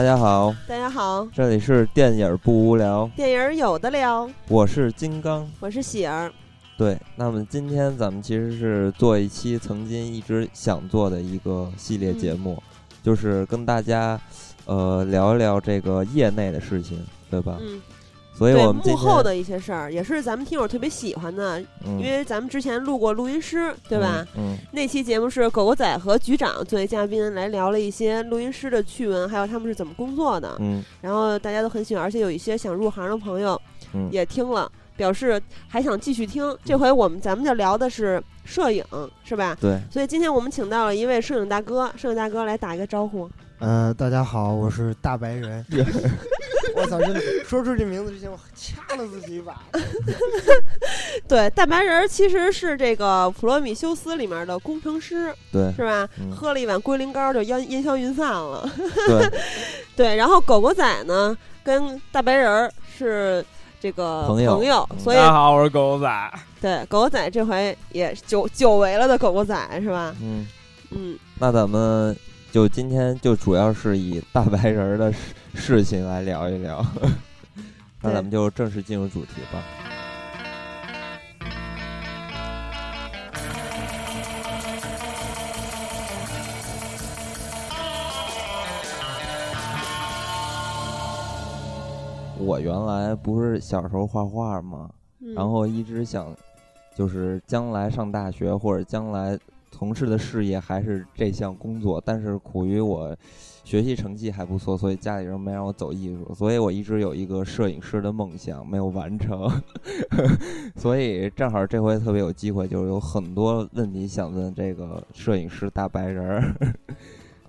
[0.00, 6.32] 大家好，大家好，这里是电影不无聊，电影有的聊，我是金刚，我是喜儿。
[6.78, 12.62] 对，那么今天咱们其实是做一期曾经一直想做的一个系列节目，
[13.02, 14.18] 就是跟大家
[14.64, 17.58] 呃聊一聊这个业内的事情，对吧？
[17.60, 17.78] 嗯。
[18.40, 24.26] 所以我们幕后的一些事儿，也是咱们听友特别喜欢的，因为咱们之前录过录音师，对吧？
[24.34, 24.56] 嗯。
[24.72, 30.56] 那期节目是狗狗仔和局长作为嘉宾来聊了一些录音师的趣闻，还有他们是怎么工作的。
[30.60, 30.82] 嗯。
[31.02, 33.60] 然后大家都很喜欢，而且有一些想入行的朋友
[34.10, 36.56] 也听了，表示还想继续听。
[36.64, 38.82] 这回我们咱们就聊的是摄影，
[39.22, 39.54] 是吧？
[39.60, 39.78] 对。
[39.92, 43.28] 所以今天我们请到了一位摄影大哥，摄影大哥来打一个招呼。
[43.60, 45.64] 呃，大家好，我是大白人。
[46.74, 46.98] 我操！
[46.98, 49.60] 真的说出这名字之前，我掐了自己一把。
[51.28, 56.08] 对，大白人其实是这个《普罗米修斯》里面的工程师，对，是吧？
[56.34, 58.66] 喝了一碗龟苓膏就烟烟消云散了。
[59.06, 59.30] 对，
[59.94, 60.16] 对。
[60.16, 63.44] 然后狗狗仔呢，跟大白人是
[63.78, 64.88] 这个朋友，朋友。
[64.98, 66.32] 所以大家好，我是狗狗仔。
[66.62, 70.16] 对，狗狗仔这回也久久违了的狗狗仔是吧？
[70.22, 70.48] 嗯
[70.92, 71.18] 嗯。
[71.38, 72.16] 那咱们。
[72.52, 76.84] 就今天就主要是以大白人的事事情来聊一聊，
[78.02, 79.62] 那咱们就正式进入主题吧。
[92.38, 94.90] 我原来不是小时候画画吗？
[95.36, 96.34] 然后一直想，
[96.96, 99.38] 就是将来上大学或者将来。
[99.70, 103.16] 从事的事业还是这项工作，但是苦于我
[103.64, 109.48] 学习成绩还不错，所以家里人没让我走艺术，所以我一直有一个摄影师的梦想没有完成，
[110.76, 116.54] 所以正好这回特别有机会，就是有很多问题想问这个摄影师大白人儿。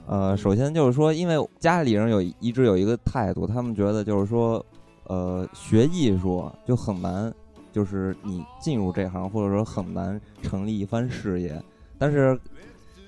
[0.08, 4.64] 呃，首先就是说，因为家里人有一直有一个态度，他们觉得就是说，
[5.06, 7.34] 呃，学艺术就很难，
[7.72, 11.62] 就是你进入这行或者说很难成立一番事业。
[12.02, 12.36] 但是，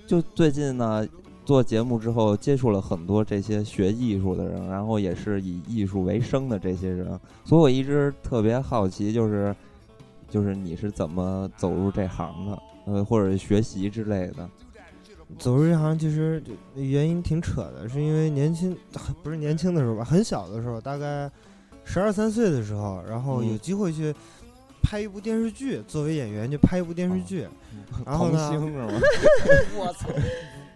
[0.06, 1.04] 就最近呢，
[1.44, 9.56] 做节目之后接触了很多这些学艺术的人，然后也是以艺术为生的这些人，所以我一直特别好奇，就是，
[10.30, 14.48] 就是你是怎么走入这行的，呃，或者学习之类的。
[15.40, 16.44] 走入这行其实
[16.75, 18.78] 原因挺扯的，是因为年轻，
[19.24, 21.28] 不是年轻的时候吧，很小的时候，大概
[21.84, 24.14] 十二三岁的时候，然后有机会去。
[24.84, 27.48] 拍一部电视剧，作为演员就拍一部电视剧，
[28.06, 28.52] 然后呢？
[29.76, 30.10] 我操，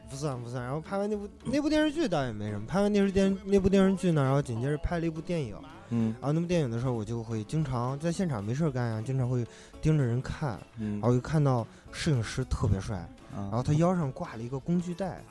[0.10, 0.64] 不算不算。
[0.64, 5.56] 然后拍完那部那部电视剧倒也没什么，拍完电视电那部电视剧呢，然后紧接着拍了一部电影。
[5.90, 6.16] 嗯。
[6.20, 9.46] 然后那部电影的时候，我就会经常在现场没事干呀，经常会
[9.82, 10.58] 盯着人看。
[10.80, 10.94] 嗯。
[10.94, 15.22] 然后就看到摄影师特别帅，然后他腰上挂了一个工具袋，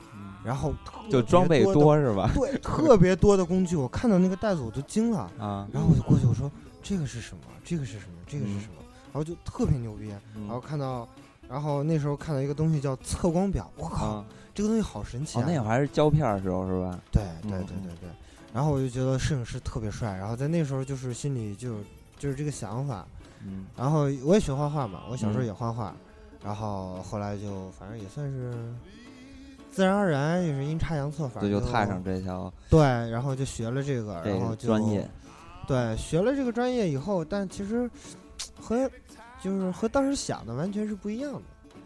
[0.45, 0.73] 然后
[1.09, 2.31] 就装备多是吧？
[2.33, 5.67] 对，特别多的工具，我看到那个袋子我都惊了啊！
[5.73, 6.49] 然后我就过去我说。
[6.83, 7.41] 这个是什么？
[7.67, 8.13] 这个是什么？
[8.25, 8.81] 这个是什么？
[9.11, 10.07] 然后就特别牛逼。
[10.33, 11.05] 然后看到，
[11.49, 14.23] 然后那时候看到一个东西叫测光表，我靠，
[14.55, 15.43] 这个东西好神奇啊！
[15.45, 16.97] 那会儿还是胶片的时候是吧？
[17.11, 18.09] 对对对对对。
[18.53, 20.15] 然后我就觉得摄影师特别帅。
[20.15, 21.75] 然后在那时候就是心里就
[22.17, 23.05] 就是这个想法。
[23.45, 23.65] 嗯。
[23.75, 25.93] 然后我也学画画嘛，我小时候也画画。
[26.41, 28.53] 然后后来就反正也算是
[29.71, 32.51] 自然而然，也是阴差阳错，反正就踏上这条。
[32.69, 32.79] 对，
[33.09, 35.07] 然后就学了这个，然后就专业。
[35.67, 37.89] 对，学了这个专业以后，但其实
[38.59, 38.89] 和
[39.41, 41.41] 就是和当时想的完全是不一样的。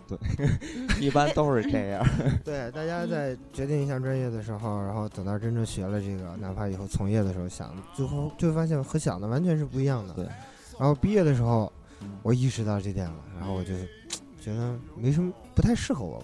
[0.07, 0.17] 对，
[1.01, 2.05] 一般都是这样。
[2.43, 10.13] 对，大家在决定一项专业的时候，然后等到真正学了这个，哪怕以后从业的时候想，最后就会发现和想的完全是不一样的。
[10.13, 10.25] 对。
[10.77, 11.71] 然后毕业的时候，
[12.23, 13.73] 我意识到这点了，然后我就
[14.41, 16.23] 觉得没什么不太适合我。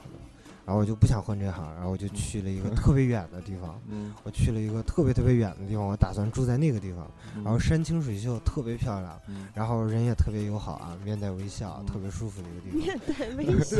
[0.67, 3.79] 然后我就不想混这行，然后我就去了一个特别远的地方。
[3.87, 7.09] 嗯，我去了一个特别特别远的地方，我打算住在那个地方。
[7.41, 9.17] 然后山清水秀，特别漂亮。
[9.29, 12.79] 嗯，然后人也特别友好啊，面带微笑，特别舒服的一个地方。
[12.83, 13.77] 面带微笑，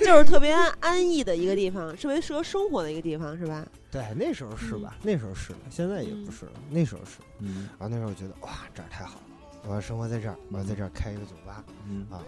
[0.00, 3.66] 就是特别安逸的一个地方，特别适合生活的一个地方，是吧？
[3.90, 4.96] 对，那时候是吧？
[5.02, 6.52] 那时候是的，现在也不是了。
[6.70, 7.18] 那时候是。
[7.40, 7.68] 嗯。
[7.78, 9.22] 然后那时候我觉得哇，这儿太好了，
[9.68, 11.62] 我要生活在这儿，我要在这儿开一个酒吧。
[11.86, 12.22] 嗯啊，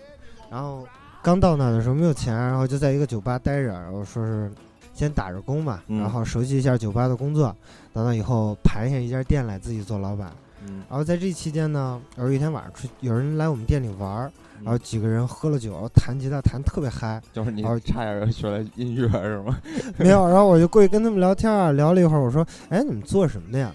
[0.50, 0.86] 然后。
[1.22, 4.50] 刚到那的时候没有钱，然后就在一个酒吧待着，然后说是
[4.94, 7.54] 先打着工嘛，然后熟悉一下酒吧的工作，
[7.92, 10.32] 等到以后盘下一家店来自己做老板。
[10.64, 14.30] 嗯，然后在这期间呢，有一天晚上出有人来我们店里玩，
[14.62, 19.58] 然后几个人喝了酒，弹吉他弹特别嗨， 就是你差点学了音乐是吗？
[19.98, 23.72] 没有，然后我就过去跟他们聊天啊，聊了一会儿，我说：“哎，你们做什么的呀？”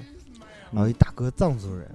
[0.72, 1.88] 然后一大哥藏族人，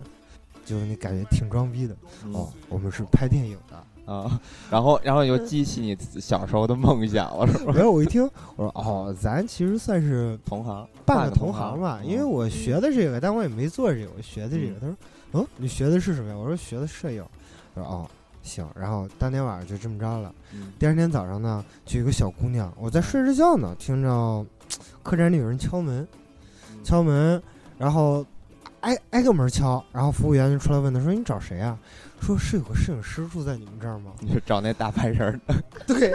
[0.65, 1.95] 就你感觉挺装逼的。
[2.33, 3.77] 哦，我们是拍电影的。
[4.09, 4.41] 啊，
[4.71, 7.73] 然后然后又激起你小时候的梦想了，是吧？
[7.77, 8.23] 没有，我一听
[8.57, 14.81] 我说哦，咱其实算是同行，半个同行吧，因为我学的这个，但我也没做这个，我学的这个。
[14.81, 14.97] 他说，
[15.33, 16.37] 哦，你学的是什么呀？
[16.37, 17.23] 我说学的摄影。
[17.75, 18.09] 他说哦，
[18.43, 18.67] 行。
[18.75, 20.35] 然后当天晚上就这么着了。
[20.79, 24.47] 第二天早上呢，就有个小姑娘，我在睡着觉呢，听着
[25.03, 26.09] 客栈里有人敲门，
[26.83, 27.43] 敲门，
[27.77, 28.25] 然后
[28.81, 31.79] 挨挨个门敲，然后服务员就出来问他说：“你找谁啊？”
[32.21, 34.13] 说是有个摄影师住在你们这儿吗？
[34.21, 35.55] 你是找那大白人的？
[35.87, 36.13] 对，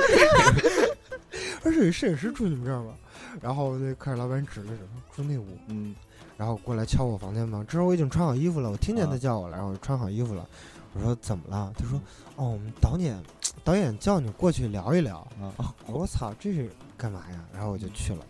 [1.62, 2.94] 说是有摄影师住你们这儿吗？
[3.42, 4.80] 然后那客栈老板指了指，
[5.16, 5.46] 住那屋。
[5.68, 5.96] 嗯，
[6.38, 7.66] 然后过来敲我房间门。
[7.66, 10.48] 这时候我已经穿好衣服了，我听见他叫我了，然后我穿好衣服了。
[10.94, 11.74] 我说怎么了？
[11.76, 12.00] 他说
[12.38, 13.18] ：“哦，我们导演
[13.64, 15.28] 导演叫你过去聊一聊。”
[15.58, 17.44] 啊，我操，这是干嘛呀？
[17.52, 18.24] 然后我就去了。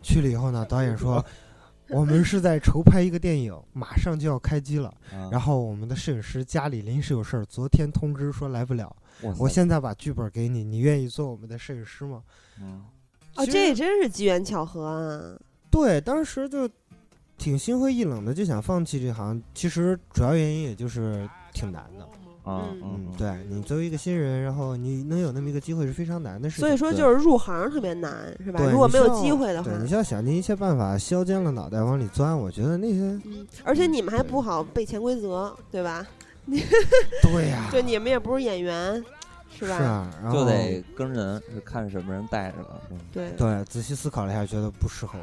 [0.00, 1.24] 去了以后呢，导演说。
[1.88, 4.92] 我们是在筹拍一个电影，马上就要开机了。
[5.30, 8.94] 然后我们的摄影师家里临时有事儿，昨天通知说来不了。
[9.38, 12.22] 我现在把剧本给你，你愿意做我们的摄影师吗？
[12.60, 12.84] 嗯，
[13.36, 15.38] 哦，这也真是机缘巧合啊。
[15.70, 16.68] 对，当时就
[17.36, 19.40] 挺心灰意冷的，就想放弃这行。
[19.54, 22.08] 其实主要原因也就是挺难的。
[22.46, 26.66] 嗯嗯，对你作为一个新人，然后你能有那么一个机会是非常难的事情。
[26.66, 28.12] 所以说，就是入行特别难，
[28.44, 28.60] 是吧？
[28.70, 32.38] 如果没有机会的话，你需要想尽一切办法，削尖了脑袋往里钻。
[32.38, 33.20] 我觉得那些，
[33.64, 36.06] 而且你们还不好背潜规则，对吧？
[37.22, 39.02] 对呀， 就你们也不是演员，
[39.50, 39.78] 是吧？
[39.78, 42.80] 是啊，就得跟人，看什么人带着了。
[43.10, 45.18] 对对，仔细思考了一下，觉得不适合。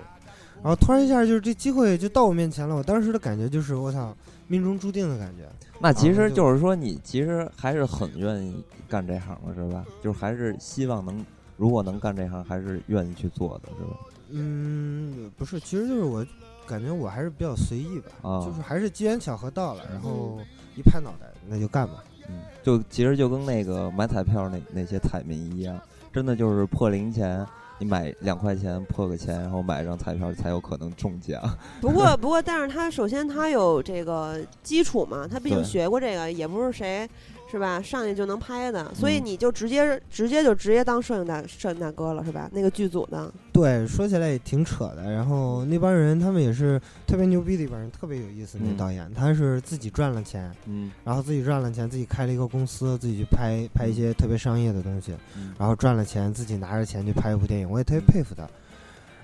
[0.64, 2.76] 然后突然一下，就是这机会就到我面前了。
[2.76, 4.16] 我当时的感觉就是，我操，
[4.48, 5.50] 命中注定的感觉。
[5.80, 9.84] 那其实就是说，你其实还是很愿意干这行的，是吧？
[10.04, 11.26] 就是还是希望能，
[11.58, 13.98] 如果能干这行，还是愿意去做的，是吧？
[14.30, 16.24] 嗯，不是，其实就是我
[16.68, 18.12] 感觉我还是比较随意吧，
[18.46, 20.40] 就是还是机缘巧合到了，然后
[20.76, 22.04] 一拍脑袋，那就干吧。
[22.30, 25.78] 嗯，就其实就跟那个买彩票那那些彩民一样，
[26.14, 27.44] 真的就是破零钱。
[27.82, 31.42] 你买两块钱破个钱，然后买一张彩票才有可能中奖。
[31.82, 37.10] 不过， 不过，但是他首先他有这个基础嘛，他毕竟学过这个，也不是谁。
[37.52, 37.82] 是吧？
[37.82, 42.50] 上去就能拍的，所以你就直接直接就直接当摄影大摄影大哥了，是吧？
[42.54, 43.30] 那个剧组的。
[43.52, 45.12] 对，说起来也挺扯的。
[45.12, 48.58] 然后那帮人，他们也是特别牛逼的一帮人，特别有意思。
[48.62, 55.14] 那导演他是自己赚了钱，嗯，然后自己赚了钱，自己开了一个公司，自己去拍拍一些特别商业的东西，
[55.60, 57.70] 然后赚了钱，自己拿着钱去拍一部电影。
[57.70, 58.48] 我也特别佩服他。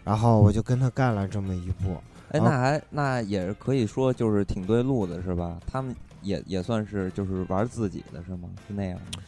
[0.04, 1.96] 然后我就跟他干了这么一部。
[2.32, 5.58] 哎，那还那也是可以说就是挺对路的，是吧？
[5.66, 5.96] 他们。
[6.28, 8.50] 也也算是就是玩自己的是吗？
[8.68, 9.24] 是那样吗？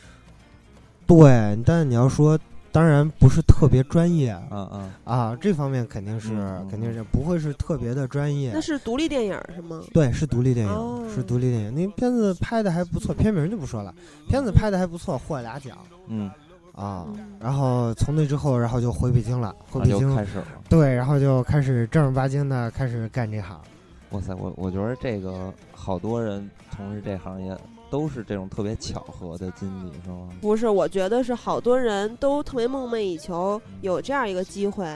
[1.08, 2.38] 对，但你要说，
[2.72, 6.30] 当然不是特别专业，嗯嗯啊，这方面肯定是
[6.70, 8.52] 肯定是不会是特别的专业。
[8.54, 9.82] 那是独立电影是吗？
[9.92, 11.74] 对，是独立电影，是独立电影。
[11.74, 13.92] 那片子拍的还不错，片名就不说了。
[14.28, 15.78] 片子拍的还不错，获俩奖。
[16.08, 16.30] 嗯
[16.76, 17.08] 啊，
[17.40, 20.46] 然后从那之后，然后就回北京了，回北京开始了。
[20.70, 23.60] 对，然后就开始正儿八经的开始干这行。
[24.12, 26.50] 哇塞，我我觉得这个好多人。
[26.72, 27.58] 从事这行业
[27.90, 30.30] 都是这种特别巧合的经历，是吗？
[30.40, 34.88] 不是，我觉得是好多人都特别梦寐以求有这样一个机会，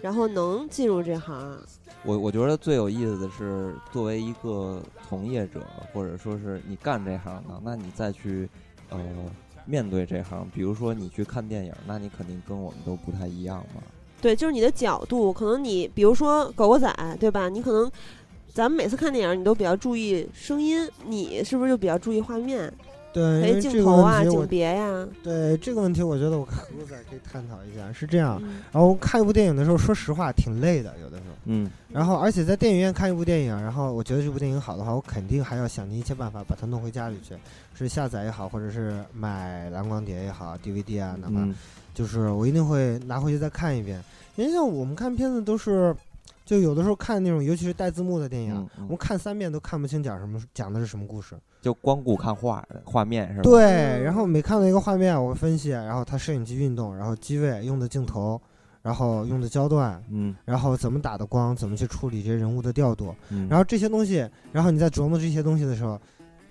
[0.00, 1.58] 然后能进入这行。
[2.04, 8.48] 我我觉得最有意思的是，作为一个从业者，或者说是你干这行的，那你再去
[8.90, 9.00] 呃
[9.64, 13.82] 面对这行，比如说你去看电影，那你肯定跟我们都不太一样嘛。
[14.20, 17.48] 对，就是你的角度，可能你比如说狗狗仔，对吧？
[17.48, 17.90] 你可能。
[18.56, 22.72] 咱们每次看电影，你都比较注意声音，你是不是就比较注意画面？
[23.12, 25.06] 对，镜头啊，景别呀。
[25.22, 27.92] 对这个问题，我觉得我和狗仔可以探讨一下。
[27.92, 28.40] 是这样，
[28.72, 31.34] 然后看一部电影的时候，说实话挺累的，有的时候。
[31.44, 31.70] 嗯。
[31.92, 37.34] 然后，而且在电影院看一部电影，然后我觉得这部电影好的话，我肯定还要想尽一切办法把它弄回家里去，
[37.74, 41.46] 是下载也好，或者是买蓝光碟也好，DVD 啊，哪怕
[41.94, 44.02] 就是我一定会拿回去再看一遍。
[44.36, 45.94] 因为像我们看片子都是。
[46.46, 51.36] 就有的时候看那种，尤其是带字幕的电影，我们看三遍都看不清讲什么，讲的是什么故事。
[51.60, 53.42] 就光顾看画画面是吧？
[53.42, 58.40] 对，然后每看到一个画面，我会分析，然后它摄影机运动，然后机位用的镜头，
[58.80, 63.12] 然后用的焦段，嗯，然后怎么打的光，怎么去处理这些人物的调度，
[63.50, 66.00] 然后这些东西，然后你在琢磨这些东西的时候，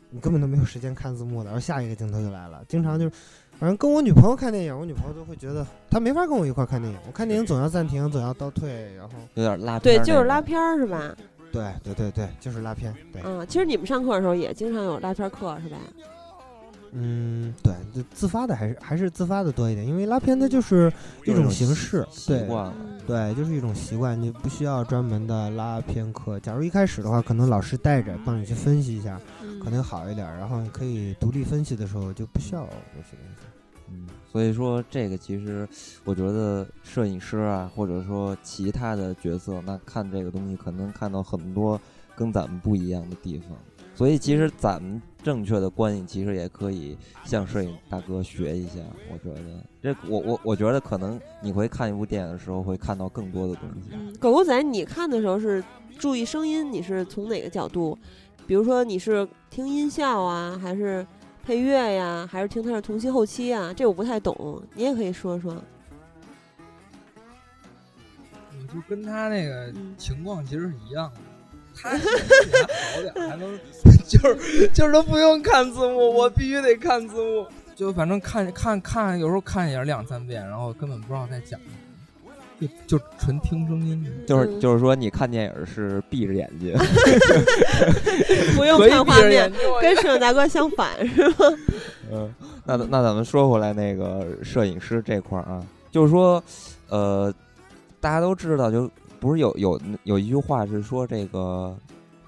[0.09, 3.11] 你根本都没有时间看字幕的，然后下一个镜头就来了，经常就是。
[3.59, 6.99] 反正跟我女朋友看电影，我女朋友都会觉得她没法跟我一块看电影。
[7.07, 9.95] 我看电影总要暂停，总要倒退，然后有点拉片。
[9.95, 11.15] 对，就是拉片儿是吧？
[11.51, 12.93] 对对对对，就是拉片。
[13.13, 13.21] 对。
[13.23, 15.77] 嗯，其实你们上课的时候也经常有拉片课是吧？
[16.97, 20.91] 嗯，对，就自发的还是还是自发的多一点，因为拉片它就是
[21.25, 22.47] 一种形式，对，
[23.05, 26.39] 对，就是一种习惯，你不需要专门的拉片课。
[26.39, 29.19] 假如一开始的话，可能老师带着帮你去分析一下，
[29.61, 33.44] 可能好一点，然后你可以独立分析的时候就不需要那些东西。
[33.89, 35.67] 嗯，所以说这个其实
[36.03, 41.79] 我觉得摄影师啊，或者说其他的角色，那看这个东西可能看到很多
[42.15, 43.49] 跟咱们不一样的地方。
[43.93, 48.79] 所以其实咱们正确的观影，其实也可以向摄影大哥学一下。
[49.09, 53.91] 我觉得这我我我觉得可能你会看一部电影的时候，会看到更多的东西。
[53.93, 55.63] 嗯，狗狗仔，你看的时候是
[55.97, 57.97] 注意声音，你是从哪个角度？
[58.45, 61.07] 比如说你是听音效啊，还是
[61.45, 63.71] 配乐呀，还是听他的同期后期啊？
[63.71, 65.55] 这我不太懂，你也可以说说。
[68.73, 71.19] 就跟他那个情况其实是一样的。
[71.77, 73.59] 他还好点，还能
[74.09, 77.45] 就是就是都不用看字幕，我必须得看字幕。
[77.75, 81.73] 就反正看看看，有时候看也是两三遍，然后根本不知道在讲什么，
[82.59, 84.05] 就就纯听声音。
[84.27, 86.73] 就是就是说，你看电影是闭着眼睛，
[88.55, 91.35] 不用看画面，跟摄影大哥相反是吗？
[92.11, 92.33] 嗯，
[92.65, 96.43] 那那咱们说回来，那个摄影师这块儿啊，就是说，
[96.89, 97.33] 呃，
[97.99, 98.89] 大家都知道就。
[99.17, 101.75] 不是有有有一句话是说这个，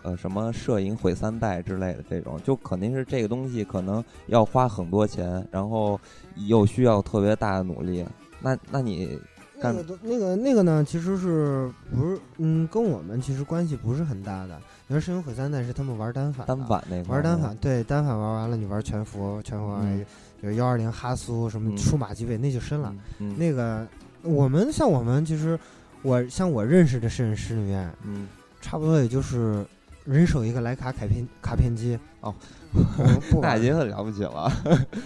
[0.02, 6.00] 呃，什么摄影毁三代之类的这种，就肯定是这个东西可能要花很多钱，然后
[6.48, 8.04] 又需要特别大的努力。
[8.42, 9.20] 那那你
[9.60, 10.84] 那个那个那个呢？
[10.88, 14.60] 其实是不是嗯，跟我们其实关系不是很大的。
[14.88, 19.78] 你说摄影毁三代是他们玩单反，单反那玩单反，对单反玩完了，你玩全幅，全幅
[20.42, 22.96] 就幺二零哈苏什么数码机位，那就深了。
[23.38, 23.88] 那个
[24.22, 25.60] 我们像我们其实。
[26.04, 28.28] 我像我认识的摄影师里面，嗯，
[28.62, 29.66] 差不多也就是
[30.06, 32.34] 人手一个徕卡卡片卡片机哦，
[33.42, 34.52] 那已经很了不起了。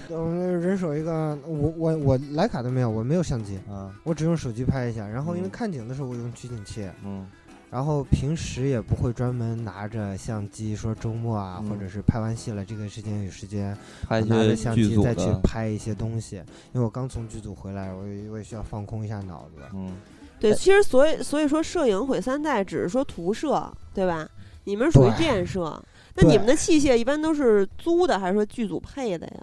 [0.10, 5.08] 嗯， 人手一个，我我我徕卡都没有，我没有相机啊，我只用手机拍一下。
[5.08, 7.28] 然后因为看景的时候我用取景器，嗯，
[7.70, 13.78] 然后平时也不会专门拿着相机说周末啊，或者是拍完戏了这个时间有时间
[14.10, 16.38] 拿着相机再去拍一些东西。
[16.74, 19.94] 因为我刚从剧组回来，我我也需要放空一下脑子，嗯。
[20.40, 24.28] 对，其实所以所以说，摄影毁三代只是说图摄，对吧？
[24.64, 25.80] 你们属于建设，
[26.16, 29.34] 那你们的器械一般都是租的，还是说剧组配的呀？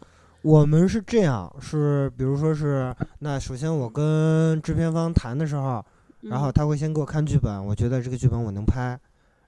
[0.43, 5.85] 我们是这样，是比如说是，那首先我跟制片方谈的时候，
[6.21, 8.99] 然后他会先给我看剧本，我觉得这个剧本我能拍，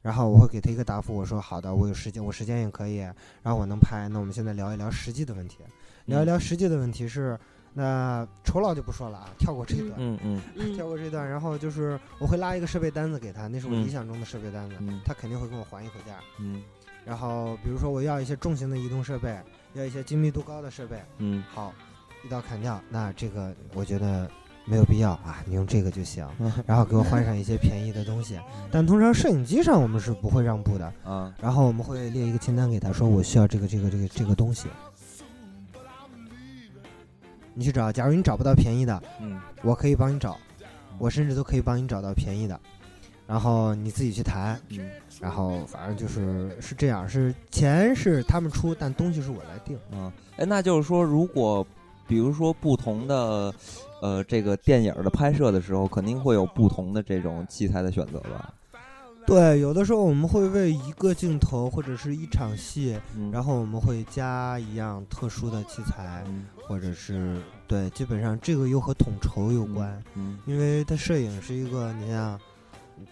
[0.03, 2.97] 然后我会给他一个答复，我说好的，我有时间，我时间也可以，
[3.43, 5.59] 然后我能拍，那我们现在聊一聊实际的问题，
[6.07, 7.39] 聊一聊实际的问题是。
[7.73, 10.43] 那酬劳就不说了啊，跳过这一段，嗯嗯，
[10.75, 14.75] 跳过这段，然后就是我会拉一个设备单子给他，那是我理想中的设备单子，
[15.05, 16.61] 他肯定会跟我还一口价，嗯，
[17.11, 19.37] 然后比如说我要一些重型的移动设备，
[19.75, 21.75] 要一些精密度高的设备，嗯，好，
[22.25, 24.31] 一刀砍掉，那这个我觉得
[24.64, 26.25] 没有必要啊，你用这个就行，
[26.64, 28.38] 然后给我换上一些便宜的东西，
[28.71, 34.69] 但通常摄影机上我们是不会让步的，啊，然后我们会列一个清单给他，说我需要这个这个这个这个东西。
[37.55, 40.38] 你去找，假如你找不到便宜的，嗯，我可以帮你找，
[40.97, 42.59] 我甚至都可以帮你找到便宜的，
[43.31, 51.65] 然后你自己去谈，嗯，然后反正就是是这样，是钱是他们出，但东西是我来定，嗯，哎，那就是说，如果
[52.09, 53.55] 比如说不同的，
[54.03, 58.53] 呃，这个电影的拍摄的时候，肯定会有不同的这种器材的选择吧？
[59.27, 62.99] 对，有的时候我们会为一个镜头或者是一场戏，
[63.31, 66.25] 然后我们会加一样特殊的器材。
[66.67, 72.39] 或者是对，基本上这个又和统筹有关，嗯，因为它摄影是一个，你像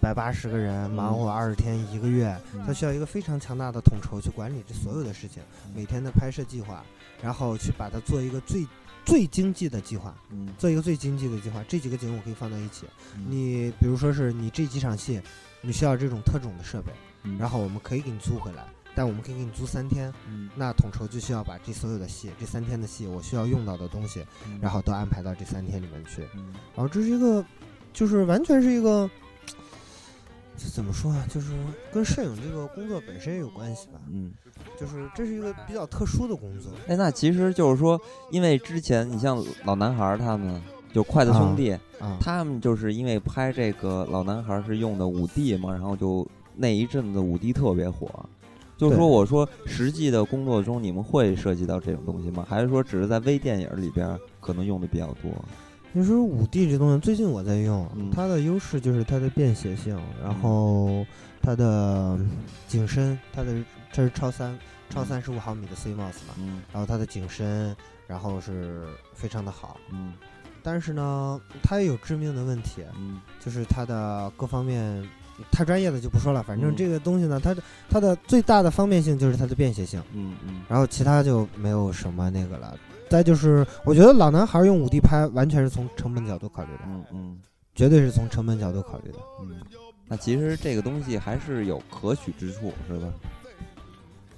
[0.01, 5.43] 百八十个人忙活二十天一个月，他需要一个非常强大的统筹去管理这所有的事情，
[5.75, 6.85] 每天的拍摄计划，
[7.23, 8.67] 然后去把它做一个最
[9.05, 11.65] 最经济的计划，嗯，做一个最经济的计划。
[11.69, 12.87] 这几个景我可以放在一起，
[13.27, 15.21] 你比如说是你这几场戏，
[15.61, 16.93] 你需要这种特种的设备，
[17.39, 18.65] 然后我们可以给你租回来。
[18.95, 20.13] 但我们可以给你租三天，
[20.57, 24.27] 那统筹就需要把这所有的戏，这三天的戏我需要用到的东西，
[24.61, 26.23] 然后都安排到这三天里面去。
[26.75, 27.45] 然后这是一个，
[27.93, 29.09] 就是完全是一个，
[30.67, 31.25] 怎么说啊？
[31.29, 31.53] 就是
[31.93, 34.01] 跟摄影这个工作本身也有关系吧。
[34.11, 34.33] 嗯，
[34.79, 36.73] 就是这是一个比较特殊的工作。
[36.89, 38.01] 哎，那其实就是说，
[38.31, 40.61] 因为之前你像老男孩他们，
[40.93, 41.77] 就筷子兄弟，
[42.21, 48.09] 他们就是因为拍这个老男孩是用的五 D 嘛，然后就那一阵子五 D 特别火。
[48.77, 52.47] 就是说，我说实际的工作中，你们会涉及到这种东西吗？
[52.49, 55.31] 还是说只是在微电影里边可能用的比较多？
[55.99, 61.05] 你说五 D 这东西，最近我在用，它的优势就是它的便携性，然后
[61.43, 62.17] 它的
[62.69, 63.53] 景深，它的
[63.91, 64.57] 这是超三，
[64.89, 67.75] 超三十五毫米的 CMOS 嘛，嗯然后它的景深，
[68.07, 70.13] 然后是非常的好，嗯
[70.63, 75.05] 但是呢，它也有致命的问题，嗯就是它的各方面
[75.51, 82.79] 太专业的就不说了，反正嗯这个东西呢，它的它的最大的方便性就是它的便携性，嗯嗯然后其他就没有什么那个了。
[83.09, 87.39] 再就是，我觉得老男孩用五 D 拍完全是从成本角度考虑的，嗯嗯。
[87.75, 89.19] 绝对是从成本角度考虑的。
[89.41, 89.61] 嗯，
[90.09, 93.07] 那其实这个东西还是有可取之处，是吧？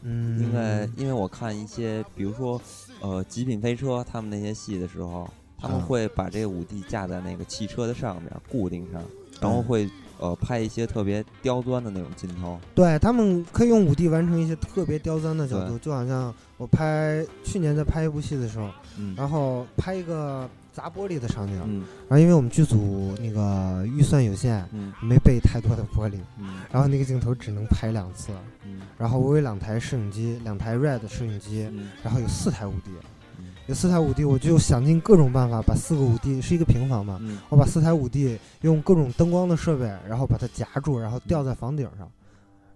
[0.02, 2.60] 嗯，因为因为我看一些，比如说，
[3.00, 5.26] 呃，极品飞车他们那些戏的时候，
[5.58, 5.82] 他们啊。
[5.86, 9.02] 会把这个五 D 架在那个汽车的上面固定上，
[9.40, 12.60] 然后会呃拍一些特别刁钻的那种镜头。
[12.74, 19.14] 对他们可以用五 D 完成一些特别刁钻的角度，就好像我拍去年在拍一部戏的时候，嗯。
[19.16, 21.84] 然后拍一个砸玻璃的场景，嗯。
[22.06, 24.92] 然后因为我们剧组那个预算有限，嗯。
[25.00, 26.60] 没备太多的玻璃，嗯。
[26.70, 28.30] 然后那个镜头只能拍两次，
[28.66, 28.82] 嗯。
[28.98, 31.88] 然后我有两台摄影机，两台 RED 摄影机，嗯。
[32.02, 32.90] 然后有四台五 D，
[33.38, 33.46] 嗯。
[33.66, 37.38] 有四台五 D，我就想尽各种办法把四个五 D 是一个平房嘛，嗯。
[37.48, 42.06] 我把四台五 D 用各种灯光的设备，然后把它夹住，然后吊在房顶上，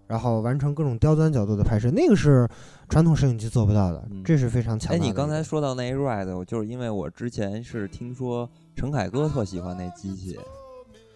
[0.07, 2.49] 然后完成各种刁钻角度的拍摄，那个是
[2.89, 5.05] 传统摄影机做不到的，嗯这是非常强大哎，的。
[5.05, 10.39] 你刚才说到那 Red，我就是因为我之前是听说陈凯歌特喜欢那机器，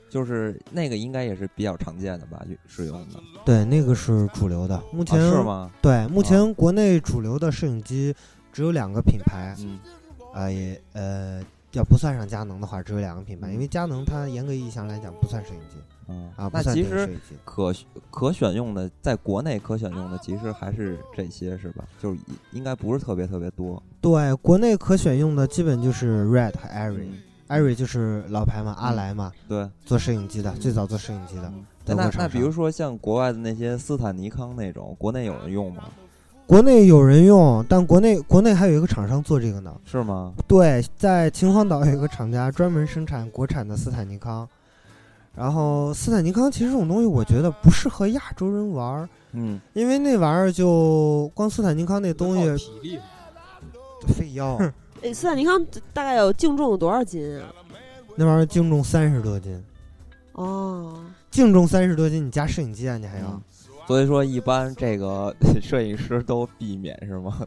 [0.09, 3.21] 就是那个应该也是比较常见的吧，使用的。
[3.45, 5.71] 对那个是主流的，目啊前、是吗？
[5.83, 8.15] 对目前国内主流的摄影机
[8.53, 9.79] 只有两个品牌，嗯
[10.33, 11.43] 啊、也呃
[11.73, 15.77] 要不算上佳能的话，只有两个品牌，嗯因为佳能它严格意义上来讲不算摄影机
[16.09, 17.09] 嗯啊，那其实。
[17.45, 17.73] 可
[18.11, 21.85] 可选用的，在国内可选用的其实还是这些，是吧？
[22.03, 22.19] 就是
[22.53, 23.83] 应该不是特别特别多。
[24.01, 26.69] 对，国内可选用的基本就是 Red 和
[27.49, 31.45] Airy 就是老牌嘛，阿莱嘛，对，做摄影机的，嗯最早做摄影机的。
[31.47, 35.85] 嗯那那比如说像国外的那些斯坦尼康那种，国内有人用吗？
[36.47, 39.75] 国内有人用，但国内国内还有一个厂商做这个呢。
[39.85, 40.35] 是吗？
[40.47, 44.47] 对，在秦皇岛有一个厂家专门生产国产的斯坦尼康。
[45.39, 52.99] 然后斯坦尼康其实这种东西，我觉得不适合亚洲人玩儿，嗯，因为那玩意儿就光斯坦尼康那东西体力，
[54.09, 54.59] 费腰，
[55.01, 57.47] 哎，斯坦尼康大概有净重有多少斤啊？
[58.17, 59.63] 那玩意儿净重三十多斤，
[60.33, 63.43] 哦，净重三十多斤，你加摄影机啊，你还要嗯。
[63.87, 67.47] 所以说，一般这个 摄影师都避免是吗？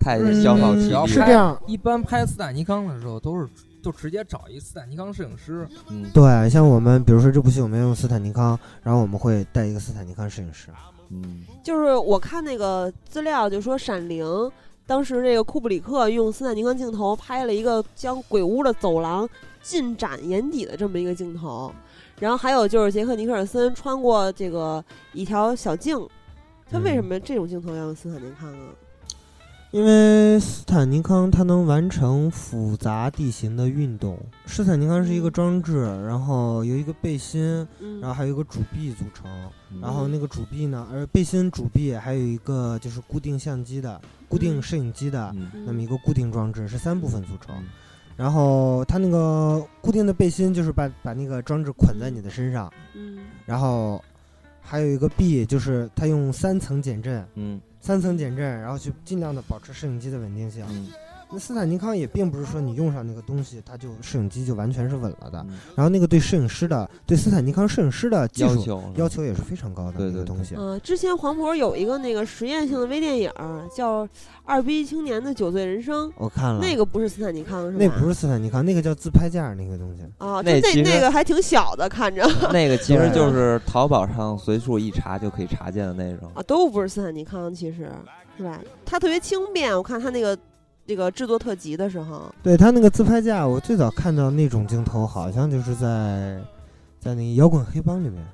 [0.00, 1.06] 太嗯消耗体力了。
[1.06, 3.46] 是这样，一般拍斯坦尼康的时候都是
[3.86, 6.10] 就直接找一斯坦尼康摄影师，嗯。
[6.12, 10.70] 对，像我们比如说这部戏我们要用斯坦尼康，然后我们会带一个斯坦尼康摄影师。
[11.10, 11.44] 嗯。
[11.62, 14.24] 就是我看那个资料，就说《闪灵》
[14.88, 19.28] 当时这个库布里克用斯坦尼康镜头拍了一个将鬼屋的走廊
[19.62, 21.72] 尽展眼底的这么一个镜头，
[22.18, 25.96] 然后还有就是杰克尼克尔森穿过这个一条小径，
[26.68, 28.66] 他为什么这种镜头要用斯坦尼康啊？
[29.72, 34.18] 因为斯坦尼康它能完成复杂地形的运动。
[34.46, 39.30] 斯坦尼康是一个装置，然后有一个背心，嗯，然后还有一个主臂组成。
[39.70, 39.80] 嗯。
[39.80, 45.64] 然后那个主臂呢，而背心、主臂还有一个就是固定相机的、固定摄影机的嗯。
[45.66, 47.54] 那么一个固定装置，是三部分组成。
[47.56, 47.64] 嗯
[48.16, 53.18] 然后它那个固定的背心就是把把那个装置捆在你的身上，嗯。
[53.44, 54.02] 然后
[54.62, 60.66] 还有一个臂，就是它用三层减震，嗯三层减震，然后去尽量的保持摄影机的稳定性。
[61.30, 65.44] 那斯坦尼康也并不是说你用上那个东西，它就摄影机就完全是稳了的。
[65.48, 70.54] 嗯然后那个对摄影师的，对斯坦尼康摄影师的技术要求要求也是非常高的对对那个东西。
[70.54, 73.30] 呃，之前黄渤有一个那个实验性的微电影
[73.74, 74.04] 叫
[74.44, 77.78] 《二逼青年的酒醉人生》，我看了，那个不是斯坦尼康是吧？
[77.78, 80.02] 那不是斯坦尼康，那个叫自拍架那个东西。
[80.18, 86.30] 啊，那那那个还挺小的，看着 那个其实就是淘宝上随处一查就可以查见的那种。
[86.34, 87.90] 啊，都不是斯坦尼康，其实
[88.36, 88.60] 是吧？
[88.84, 90.38] 它特别轻便，我看它那个
[90.86, 96.38] 这个制作特辑的时候，对他那个自拍架，我最早看到那种镜头，好像就是在
[97.00, 98.24] 在那个摇滚黑帮里面，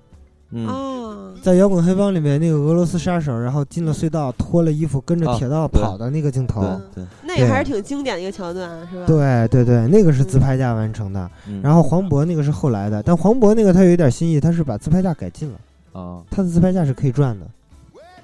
[0.51, 6.61] 嗯啊，在摇滚黑帮里面那个俄罗斯杀手，然后进了隧道，脱了衣服跟着啊铁道跑的那个镜头。
[6.95, 9.07] 对对，那个还是挺经典的一个桥段，是吧？
[9.07, 11.31] 对对对，那个是自拍架完成的。
[11.49, 17.47] 嗯然后黄渤那个是后来的，但黄渤那个他有一点新意，他是把自拍架改进了，啊他的自拍架是可以转的，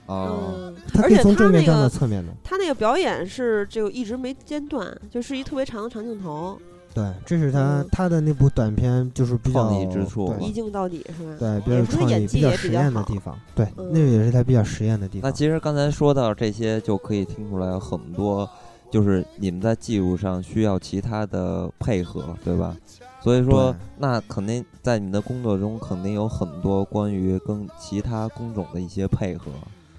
[0.09, 2.33] 哦嗯，它可以而且他那从正面站到个侧面的。
[2.43, 6.59] 他那个表演是这个一直没间断，就是一特别长的长镜头，
[6.95, 11.37] 对，这是他嗯他的那部短片，就是比较创意之处对一镜到底是吧？
[11.39, 13.39] 对，比较也有创意、是他演比较实验的地方。
[13.55, 15.31] 对，嗯那个也是他比较实验的地方。
[15.31, 18.49] 那其实刚才说到这些，就可以听出来很多，
[18.91, 22.75] 就是你们在技术上需要其他的配合，对吧？
[23.21, 29.51] 所以说，那肯定在你们的工作中肯定有很多关于跟其他工种的一些配合。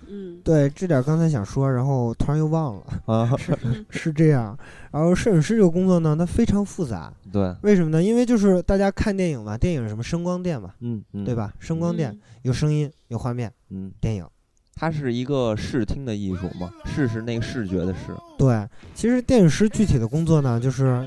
[0.10, 3.58] 嗯，对，这点刚才想说，然后突然又忘了啊， 是
[3.90, 4.58] 是这样。
[4.92, 7.14] 然后摄影师这个工作呢，它非常复杂。
[7.32, 8.02] 对，为什么呢？
[8.02, 11.54] 因为就是大家看电影嘛，电影什么声光电嘛，嗯嗯，对吧？
[11.60, 14.26] 声光电嗯有声音有画面，嗯，电影。
[14.76, 18.16] 它是一个视听的艺术嘛，视是那个视觉的视。
[18.38, 21.06] 对，其实电影师具体的工作呢，就是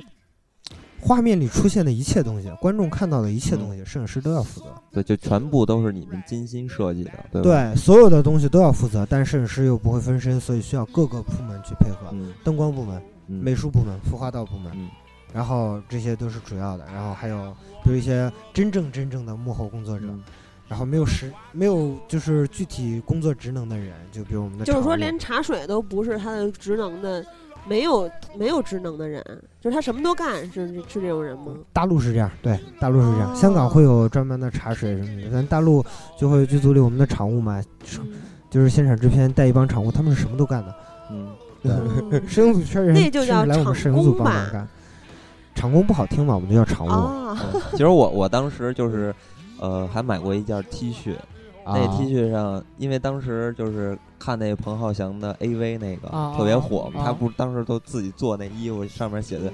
[1.02, 4.66] 画面里出现的一切东西，观众看到的一切东西，摄影师都要负责。
[4.92, 7.72] 对，就全部都是你们精心设计的，对吧？
[7.72, 13.42] 对，所有的东西都要负责，但摄影师又不会分身，所以需要各个部门去配合，嗯，灯光部门、嗯。
[13.42, 14.88] 美术部门、服化道部门，嗯。
[15.32, 20.22] 然后这些都是主要的，然后还有比如一些真正真正的幕后工作者，嗯。
[20.68, 27.22] 然后没有实没有就是具体工作职能的人，就比如我们的就是说连茶水都不是他的职能的，
[27.66, 29.24] 没有没有职能的人，
[29.60, 31.52] 就是他什么都干，是是这种人吗？
[31.72, 35.84] 大陆是这样，对，大陆是这样，哦香港会有专门的茶水什么的，咱大陆
[36.18, 37.62] 就会剧组里我们的场务嘛，
[38.00, 38.12] 嗯
[38.50, 40.74] 就是现场制片带一帮场务，他们是什么都干的。
[41.10, 41.34] 嗯，
[42.28, 44.68] 摄影组缺人， 那就叫来我们摄影组场工吧帮忙干。
[45.54, 47.36] 场工不好听嘛，我们就叫场务。
[47.70, 49.14] 其实我我当时就是，
[49.60, 51.14] 呃，还买过一件 T 恤，
[51.64, 59.52] 那啊 T 恤上，因为当时就是看那彭浩翔的 AV 那个啊特别火嘛，啊他不是当时都自己做那衣服，上面写的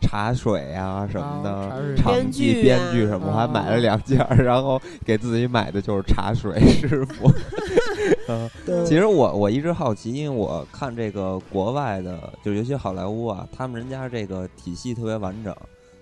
[0.00, 7.30] 茶水啊什么的，水场剧编啊剧什么，我还买了啊两件儿，然后给自己买的就是茶水师傅。
[8.28, 15.54] 嗯， 对其实我我一直好奇，因为我看这个国外的，就尤其好莱坞啊，他们人家这个体系特别完整，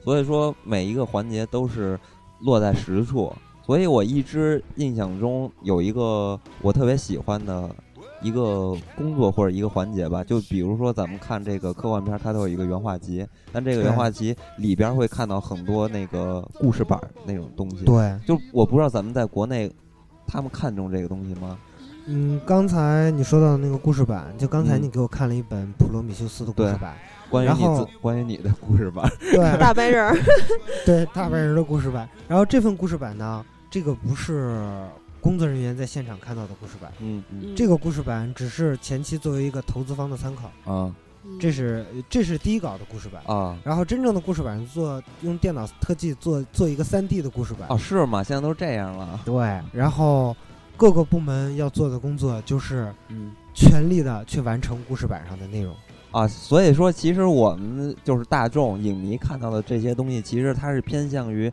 [0.05, 1.99] 所以说每一个环节都是
[2.41, 3.33] 落在实处。
[3.69, 7.69] 所以我一直印象中有一个我特别喜欢的
[8.23, 19.71] 一个工作或者一个环节吧，就比如说咱们看这个科幻片儿，它都有一个原画集，但这个原画集里边儿会看到很多那个故事板儿那种东西。，对，就我不知道咱们在国内，
[20.27, 21.59] 他们看重这个东西吗？
[22.07, 26.97] 嗯，刚才你说到的那个故事版，就刚才嗯你给我看了一本普罗米修斯的故事版，
[27.29, 30.17] 关于你自关于你的故事版，对大白人儿，
[30.87, 32.09] 对，大白人的故事版。
[32.27, 34.57] 然后这份故事版呢，这个不是
[35.21, 40.95] 工作人员在现场看到的故事版，嗯嗯这个故事版只是前期作为一个投资方的参考，啊
[41.39, 43.23] 这是这是第一稿的故事版。
[43.27, 48.23] 啊然后真正的故事版做用电脑特技做做一个三 D 的故事版，哦，是吗？
[48.23, 49.21] 现在都这样了。
[49.25, 50.35] 对，然后
[50.77, 55.77] 各个部门要做的工作就是嗯全力的去完成故事版上的内容。
[56.11, 61.53] 啊，所以说，其实我们就是大众影迷看到的这些东西，其实它是偏向于，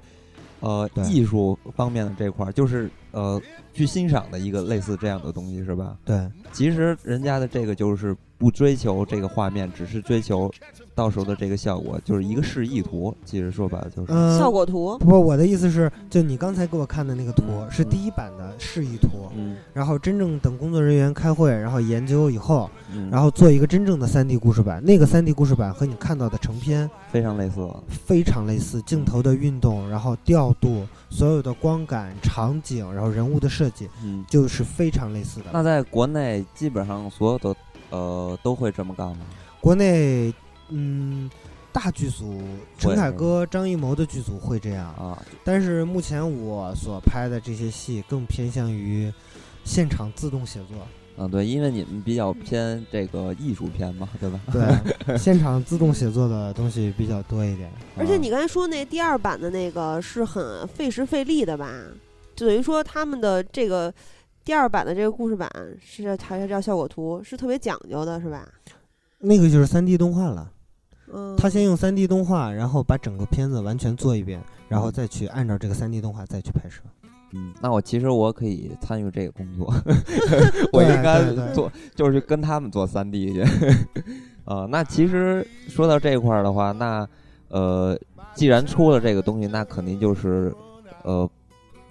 [0.60, 3.41] 呃，艺术方面的这块儿，就是呃，
[3.74, 5.98] 去欣赏的一个类似这样的东西，是吧？
[6.06, 10.52] 对，其实人家的这个就是不追求这个画面，只是追求
[10.93, 13.15] 到时候的这个效果，就是一个示意图。
[13.24, 24.84] 其实说白了就是，嗯、效果图，不，我的意思是，就你刚才给我看的那个图是第一版的示意图，嗯然后真正等工作人员开会，然后研究以后，嗯，然后做一个真正的三 D 故事版。
[24.84, 27.56] 那个三 D 故事版和你看到的成片非常类似。
[27.89, 35.45] 非常类似，镜头的运动，然后调度，所有的光感、场景，然后人物的设计，嗯，就是非常类似的。
[35.52, 37.56] 那在国内基本上所有的
[37.96, 39.26] 呃都会这么干吗？
[39.62, 40.34] 国内，
[40.70, 41.30] 嗯，
[41.72, 42.42] 大剧组，
[42.78, 49.12] 陈凯歌、张艺谋的剧组会这样，啊，但是目前我所拍的这些戏更偏向于
[49.64, 50.78] 现场自动写作。
[51.18, 54.40] 嗯，对，因为你们比较偏这个艺术片嘛，对吧？
[54.52, 57.72] 对，现场自动写作的东西比较多一点。
[57.98, 61.72] 而且你刚才说那第二版的那个是很费时费力的吧？
[62.36, 63.94] 就等于说他们的这个
[64.46, 65.50] 第二版的这个故事版
[65.82, 68.48] 是还是叫效果图，是特别讲究的，是吧？
[69.18, 70.52] 那个就是三 D 动画了，
[71.12, 76.84] 嗯，他先用三 D 动画，然后把整个片子完全做一遍，然后再去按照这个三 D 动画再去拍摄。
[77.34, 79.74] 嗯，那我其实我可以参与这个工作，
[80.72, 83.42] 我应该做，就是跟他们做三 D 去。
[84.44, 87.08] 啊， 那其实说到这块儿的话，那
[87.48, 88.00] 呃，
[88.36, 90.54] 既然出了这个东西，那肯定就是
[91.04, 91.28] 呃，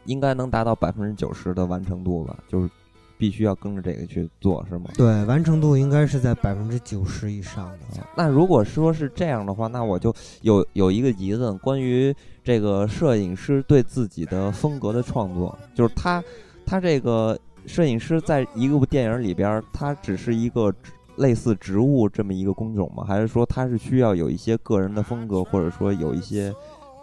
[0.07, 2.69] 应该能达到百分之九十的完成度吧，就是
[3.17, 4.91] 必须要跟着这个去做，是吗？
[4.97, 8.01] 对，完成度应该是在百分之九十以上的。
[8.01, 16.23] 啊那如果说是这样的话，那我就有有一个疑问，关于这个摄影师对自己的风格的创作，就是他
[16.67, 20.75] 他这个摄影师在一个部电影里边儿，他只是一个
[21.17, 23.05] 类似植物这么一个工种吗？
[23.07, 26.53] 还是说他是需要有一些个人的风格，或者说有一些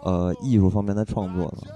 [0.04, 1.72] 呃艺术方面的创作呢？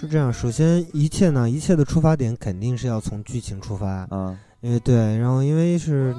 [0.00, 6.16] 是这样，首先一切呢，一切的出发点肯定是要从剧情出发，嗯，因为对，然后因为是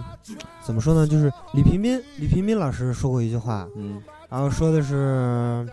[0.63, 5.67] 怎么说呢，就是李平斌，李平斌老师说过一句话，嗯然后说的是，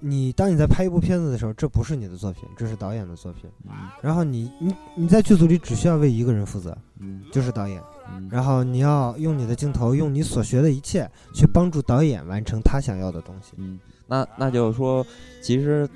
[0.00, 3.50] 你当你在拍一部片子的时候，这不是你的作品，这是导演的作品。
[3.64, 7.82] 嗯然后你你你在剧组里只需要为一个人负责，嗯就是导演。
[8.12, 13.52] 嗯，然后你要用你的镜头，用你所学的一切去帮助导演完成他想要的东西。
[13.56, 15.04] 嗯，那那就是说，
[15.42, 15.88] 其实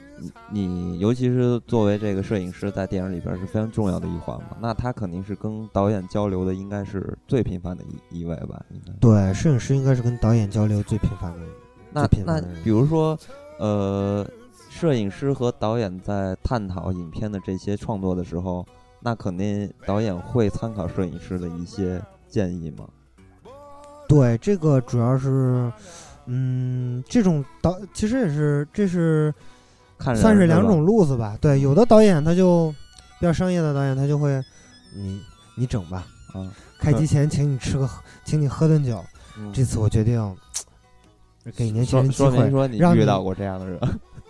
[0.51, 4.57] 你你尤其是作为这个摄影师，在电影里边是非常重要的一环嘛。
[4.61, 8.65] 那他肯定是跟导演交流的，应该是最频繁的一一位吧？
[8.71, 8.93] 应该。
[9.01, 11.39] 对，摄影师应该是跟导演交流最频繁的。
[11.95, 13.19] 那的人比如说，
[13.59, 14.27] 呃，
[14.71, 18.67] 摄影师和导演在探讨影片的这些创作的时候，
[19.03, 22.89] 那肯定导演会参考摄影师的一些建议吗。
[24.09, 25.73] 对，这个主要是，
[26.27, 29.35] 嗯，这种导其实也是这是
[29.99, 31.37] 看算是两种路子吧。
[31.41, 32.71] 对，有的导演他就
[33.19, 34.43] 比较商业的导演，他就会
[34.95, 35.21] 你
[35.57, 36.47] 你整吧，啊，
[36.79, 37.89] 开机前请你吃个
[38.25, 39.03] 请你喝顿酒。
[39.39, 40.37] 嗯这次我决定
[41.57, 43.81] 给年轻人机会，让你遇到过这样的人，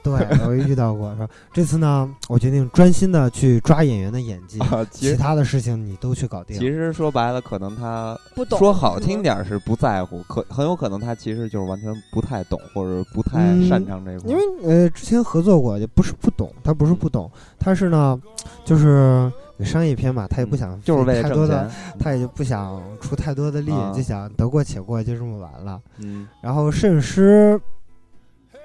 [0.03, 0.12] 对
[0.47, 1.15] 我也遇到过。
[1.17, 6.59] 说这次呢，我决定专心的去抓演员的演技，啊，其其他的事情你都去搞定。
[6.59, 14.37] 其实说白了，可能他不懂说好听点儿是不在乎，可很有可能他其实就是完全不太懂或者不太嗯擅长这块因。
[14.37, 18.21] 为呃，之前合作过，也不是不懂，他不是不懂，他是呢，
[18.65, 25.81] 就是商业片嘛，他也不想嗯就是为多的，钱，他也就不想出太多的力，啊就想得过且过，就这么完了。
[25.99, 27.61] 嗯然后摄影师，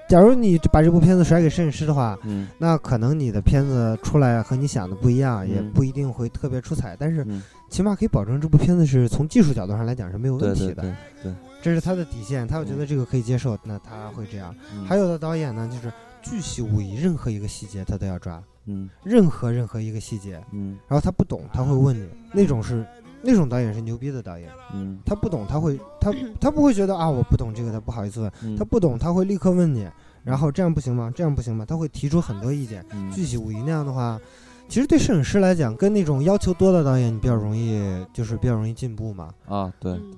[0.08, 2.48] 假如你把这部片子甩给摄影师的话，嗯。
[2.56, 5.70] 那可能你的片子出来和你想的不一样，也嗯。
[5.72, 14.54] 不一定会特别出彩，但是嗯，起码可以保证这部片子是从技术角度上来讲是没有问题的，对对对对，这是他的底线，他要觉得这个可以接受，那他会这样。
[14.74, 14.84] 嗯。
[14.86, 15.92] 还有的导演呢，就是
[16.22, 18.88] 巨细无遗，任何一个细节他都要抓，嗯。
[19.04, 20.78] 任何任何一个细节，嗯。
[20.88, 22.82] 然后他不懂他会问你，那种是
[23.22, 29.88] 那种导演是牛逼的导演，嗯他不懂他会他 他不会觉得啊我不懂这个，他不好意思问，嗯，他不懂他会立刻问你，
[30.24, 31.12] 然后这样不行吗？
[31.14, 31.64] 这样不行吗？
[31.66, 34.20] 他会提出很多意见，嗯巨细无遗那样的话。
[34.68, 39.32] 其实对摄影师来讲，跟那种要求多的导演，你比较容易，就是比较容易进步嘛。
[39.46, 40.14] 啊，对嗯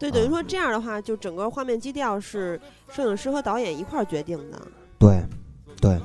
[0.00, 4.58] 对，对，等于啊说这样的话，就整个画面基调是摄影师和导演一块儿决定的。
[4.98, 5.22] 对，
[5.78, 6.00] 对，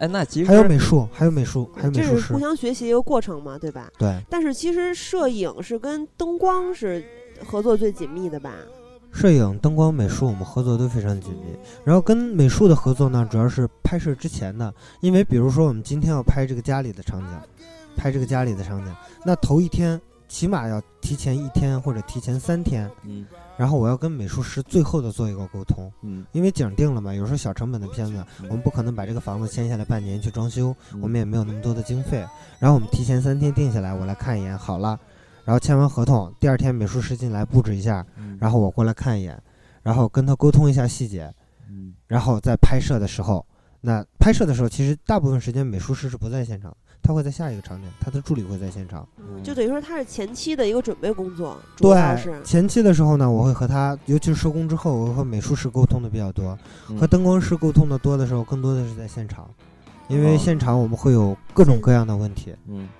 [0.00, 3.90] 哎，那其实还有美术，还有美术，还有美术师这是互，相学习一个过程嘛，对吧？
[3.98, 7.04] 对，但是其实摄影是跟灯光是
[7.44, 8.52] 合作最紧密的吧？
[9.10, 11.58] 摄影、灯光、美术，我们合作都非常紧密。
[11.82, 17.28] 然后跟美术的合作呢，主要是拍摄之前的，因为比如说我们今天要拍这个家里的场景，
[17.96, 23.26] 拍这个家里的场景，那头一天起码要提前一天或者提前三天，嗯
[23.58, 28.46] 然后我要跟美术师最后的做一个沟通，嗯，因为景定了嘛，有时候小成本的片子，嗯。
[28.48, 31.00] 我们不可能把这个房子签下来半年去装修，嗯。
[31.02, 32.24] 我们也没有那么多的经费。
[32.60, 34.96] 然后我们提前三天定下来，我来看一眼，好了，
[35.44, 38.38] 然后签完合同，第二天美术师进来布置一下，嗯。
[38.40, 39.36] 然后我过来看一眼，
[39.82, 41.28] 然后跟他沟通一下细节，
[41.68, 41.92] 嗯。
[42.06, 43.44] 然后在拍摄的时候，
[43.80, 46.76] 那拍摄的时候其实大部分时间美术师是不在现场，
[47.08, 49.08] 他会在下一个场景，他的助理会在现场。
[49.18, 56.58] 嗯就等于说他是前期的一个准备工作，主要对，前期的时候呢，我会和他，尤其是收工之后，我会和美术师沟通的比较多，
[56.90, 59.48] 嗯和灯光师沟通的多的时候，更多的是在现场，
[60.08, 62.90] 因为哦现场我们会有各种各样的问题，嗯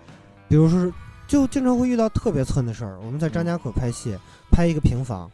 [0.48, 0.90] 比如说是
[1.26, 2.98] 就经常会遇到特别寸的事儿。
[3.04, 4.16] 我们在张家口拍戏，
[4.50, 5.30] 拍一个平房，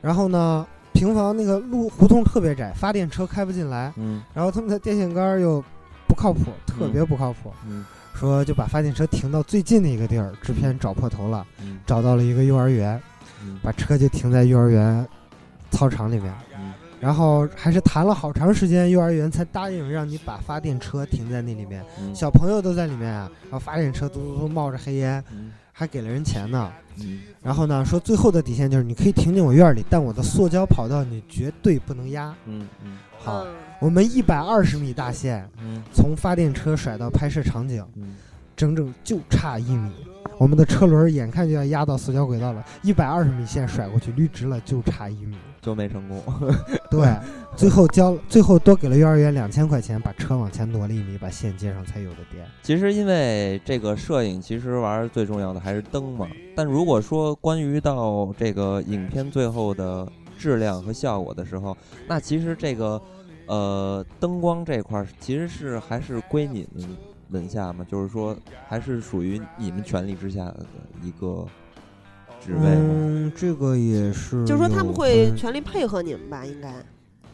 [0.00, 5.62] 然后呢，平房那个路胡同特别窄，发电车开不进来，嗯然后他们的电线杆儿又
[6.06, 13.00] 不靠谱，特别不靠谱，嗯说就把发电车停到最近的一个地儿，制片找破头了，嗯找到了一个幼儿园，
[13.42, 15.06] 嗯把车就停在幼儿园
[15.70, 16.32] 操场里面。
[16.56, 26.72] 嗯然后还是谈了好长时间，幼儿园才答应让你把发电车停在那里面，嗯小朋友都在里面啊，然后发电车嘟嘟嘟冒着黑烟，嗯还给了人钱呢。
[27.00, 32.34] 嗯然后呢，说最后的底线就是你可以停进我院里，但我的塑胶跑道你绝对不能压。
[32.46, 33.54] 嗯嗯好，嗯
[33.84, 38.16] 我们一百二十米大线嗯从发电车甩到拍摄场景，嗯
[38.56, 39.92] 整整就差一米。
[40.38, 45.36] 我们的车轮眼看就要压到塑胶轨道了，一百二十米线甩过去捋直了，就差一米。
[45.60, 46.18] 就没成功。
[46.90, 47.14] 对，
[47.56, 52.42] 最后交，最后多给了幼儿园两千块钱，把车往前挪了一米，把线接上才有的电。
[52.62, 56.26] 其实因为这个摄影，其实玩儿最重要的还是灯嘛。
[56.56, 61.76] 但如果说关于到这个影片最后的质量和效果的时候，
[62.08, 63.00] 那其实这个
[63.46, 66.88] 呃灯光这块儿其实是还是归你们
[67.28, 68.36] 门下嘛，就是说
[68.68, 70.66] 还是属于你们权力之下的
[71.02, 71.46] 一个
[72.40, 72.66] 职位嘛。
[72.66, 76.44] 嗯，这个也是，就是说他们会全力配合你们吧？
[76.44, 76.74] 应该，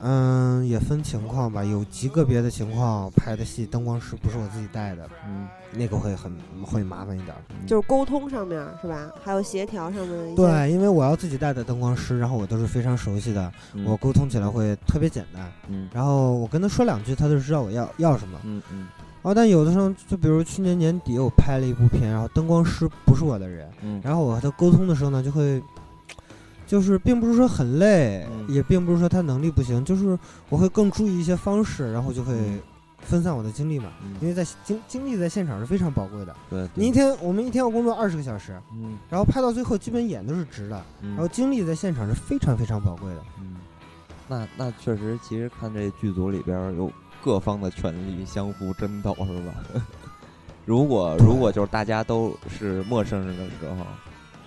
[0.03, 6.35] 嗯，也分情况吧，有极个别的情况拍的戏，灯光师不是我自己带的，嗯，那个会很
[6.65, 7.37] 会麻烦一点。
[7.67, 9.11] 就是沟通上面是吧？
[9.23, 10.35] 还有协调上面。
[10.35, 13.53] 对，因为我要自己带的灯光师，然后我都是非常熟悉的，
[13.85, 15.53] 我沟通起来会特别简单。
[15.69, 18.39] 嗯，然后我跟他说两句，他就知道我要要什么。
[18.45, 18.89] 嗯嗯。
[19.21, 25.63] 哦，但有的时候，就比如去年年底我拍了一部片，然后灯光师不是我的人，嗯，然后我和他沟通的时候呢，就会。
[26.71, 30.17] 就是并不是说很累，也并不是说他能力不行，就是
[30.49, 32.33] 我会更注意一些方式，然后就会
[33.01, 33.91] 分散我的精力嘛。
[34.21, 36.33] 因为在精精力在现场是非常宝贵的。
[36.49, 43.23] 对，你一天我们一天要工作二十个小时，嗯，然后拍到最后基本眼都是直的，然后精力在现场是非常非常宝贵的。
[43.41, 43.57] 嗯，
[44.29, 46.89] 那那确实，其实看这剧组里边有
[47.21, 49.55] 各方的权力相互争斗，是吧？
[50.65, 53.85] 如果如果就是大家都是陌生人的时候。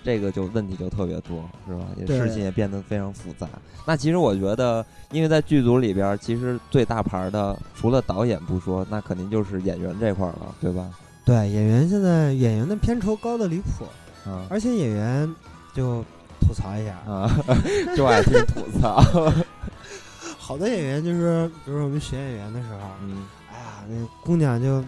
[0.03, 1.85] 这个就问题就特别多，是吧？
[1.97, 3.47] 也事情也变得非常复杂。
[3.85, 10.89] 那其实我觉得，因为在剧组里边，其实最大牌的除了导演不说，那肯定就是演员这块了，对吧？
[11.25, 13.85] 对，演员现在演员的片酬高的离谱，
[14.29, 15.35] 啊，而且演员
[15.73, 16.03] 就
[16.41, 17.29] 吐槽一下啊，
[17.95, 19.01] 就爱听吐槽。
[20.37, 24.83] 好多演员就是，比如说我们选演员的时候，嗯，哎呀，那姑娘就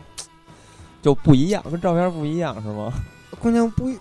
[1.01, 2.91] 就不一样，跟照片不一样，是吗？
[3.41, 3.91] 姑娘不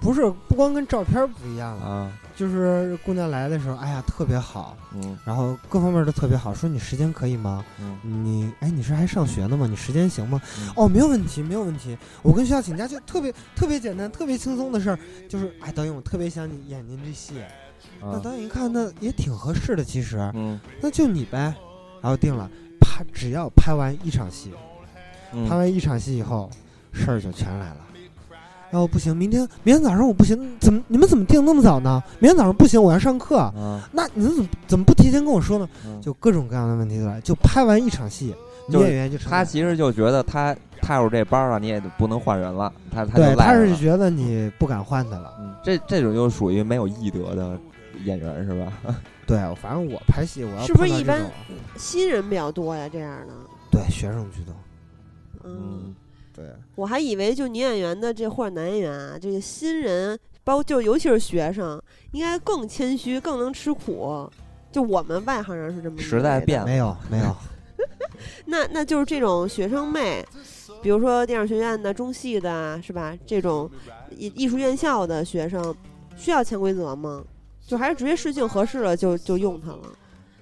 [0.00, 6.52] 不是不光跟照片不一样了啊，就是姑娘来的时候，哎呀特别好，嗯，然后各方面都特别好。
[6.52, 7.64] 说你时间可以吗？
[7.80, 9.66] 嗯，你哎你是还上学呢吗？
[9.66, 10.40] 你时间行吗？
[10.76, 11.96] 哦，没有问题，没有问题。
[12.22, 14.98] 我跟学校请假就特别特别简单，特别轻松的事儿。
[15.28, 17.34] 就是哎导演，我特别想你演您这戏。
[18.00, 21.54] 那导演一看，那也挺合适的，其实，嗯，那就你呗。
[22.00, 24.52] 然后定了，拍只要拍完一场戏，
[25.48, 26.50] 拍完一场戏以后，
[26.92, 27.76] 事儿就全来了。
[28.72, 32.02] 然后不行，明天明天早上我不行，怎么你们怎么定那么早呢？
[32.18, 33.52] 明天早上不行，我要上课。
[33.92, 35.68] 那你们怎么怎么不提前跟我说呢？
[36.00, 37.20] 就各种各样的问题来。
[37.20, 38.34] 就拍完一场戏，
[38.70, 42.72] 女演员就他其实就觉得他踏入这班了，你也不能换人了。
[42.90, 45.30] 他他对他是觉得你不敢换他了。
[45.62, 47.60] 这这种就属于没有艺德的
[48.04, 48.72] 演员是吧？
[49.26, 51.20] 对，反正我拍戏我要是不是一般
[51.76, 52.88] 新人比较多呀？
[52.90, 53.34] 这样的
[53.70, 54.54] 对学生居多。
[55.44, 55.94] 嗯。
[56.34, 61.80] 对，我还以为就女演员的这或者男演员啊，这个新人，包括就尤其是学生，
[62.12, 64.30] 应该更谦虚，更能吃苦。
[64.70, 67.36] 就我们外行人是这么时代变了，没有没有。
[68.46, 70.24] 那那就是这种学生妹，
[70.82, 73.14] 比如说电影学院的、中戏的，是吧？
[73.26, 73.70] 这种
[74.10, 75.74] 艺艺术院校的学生，
[76.16, 77.22] 需要潜规则吗？
[77.66, 79.82] 就还是直接试镜合适了就就用它了？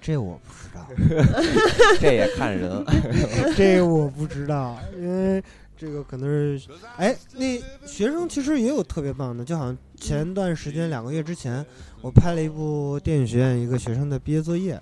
[0.01, 0.87] 这我不知道，
[1.99, 2.85] 这也看人。
[3.57, 5.43] 这我不知道，因为。
[5.81, 11.65] 这个可能是，哎，那学生其实也有特别棒的，就好像前段时间两个月之前，
[12.03, 14.79] 我拍了一部电影学院一个学生的毕业作业，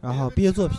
[0.00, 0.78] 然后毕业作品，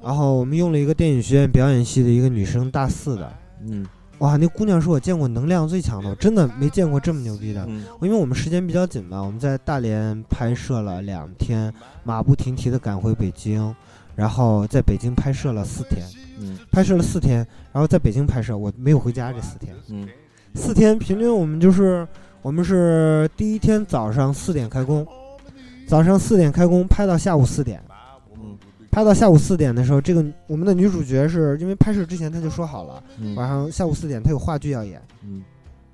[0.00, 3.32] 然后我们用了一个电影学院表演系的一个女生大四的，
[3.66, 3.84] 嗯，
[4.18, 7.66] 哇，那姑娘是我见过能量最强的，我真的没见过这么牛逼的，
[8.00, 13.74] 因为我们时间比较紧嘛，我们在大连拍摄了两天，马不停蹄的赶回北京。
[14.16, 16.04] 然后在北京拍摄了四天，
[16.40, 20.08] 嗯，拍摄了四天，然后在北京拍摄，我没有回家这四天，嗯，
[20.54, 22.06] 四天平均我们就是
[22.42, 25.06] 我们是第一天早上四点开工，
[25.86, 27.80] 早上四点开工拍到下午四点，
[28.34, 28.56] 嗯，
[28.90, 33.02] 拍到下午四点的时候，这个我们的女主角是因为拍摄之前她就说好了，
[33.36, 35.42] 晚上下午四点她有话剧要演，嗯。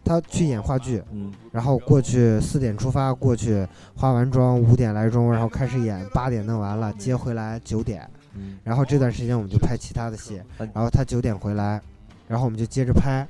[0.09, 11.81] 他去演话剧，嗯，然后过去四点出发，过去化完妆五点来钟，然后开始演，八点弄完了接回来九点，嗯，然后这段时间我们就拍其他的戏，然后他九点回来，
[12.29, 13.27] 然后我们就接着拍，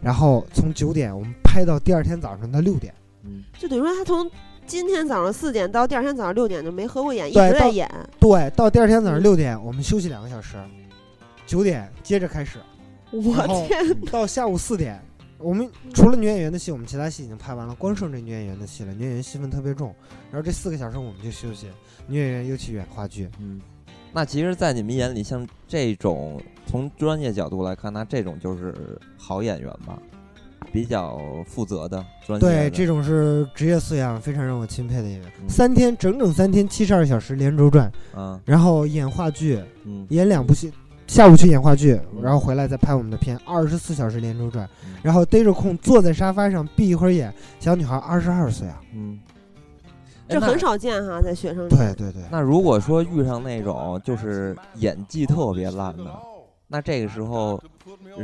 [0.00, 2.94] 然后从九点我们拍到第二天早上的六点，
[3.24, 4.30] 嗯，就等于说他从
[4.66, 10.56] 今天早上四点到第二天早上六点就没合过眼，一直在演，对，到第二天早上六点我们休息两个小时，
[11.46, 12.58] 九点接着开始，
[13.10, 15.00] 我天，到下午四点。
[15.42, 18.92] 我们除了女演员的戏，我们其他戏已经拍完了，光剩这女演员的戏了。
[18.92, 19.94] 女演员戏份特别重，
[20.30, 21.66] 然后这四个小时我们就休息，
[22.06, 23.26] 女演员又去演话剧。
[23.38, 23.58] 嗯，
[24.12, 28.74] 那其实，在你们眼里，像这种从专业角度来看，那这种就是
[29.16, 29.98] 好演员吧，
[30.72, 32.40] 比较负责的专业。
[32.40, 35.32] 对，这种是职业素养非常让我钦佩的演员。
[35.48, 40.72] 三天整整三天，七十二小时连轴转，嗯，然后演话剧，嗯，演两部戏。
[41.06, 44.68] 下午去演话剧，然后回来再拍我们的片，二十四小时连轴转，
[45.02, 47.34] 然后逮着空坐在沙发上闭一会儿眼。
[47.58, 49.18] 小女孩二十二岁啊，嗯，
[50.30, 51.68] 这很少见哈，在学生里。
[51.68, 52.22] 对对对。
[52.30, 56.10] 那如果说遇上那种就是演技特别烂的，
[56.68, 57.60] 那这个时候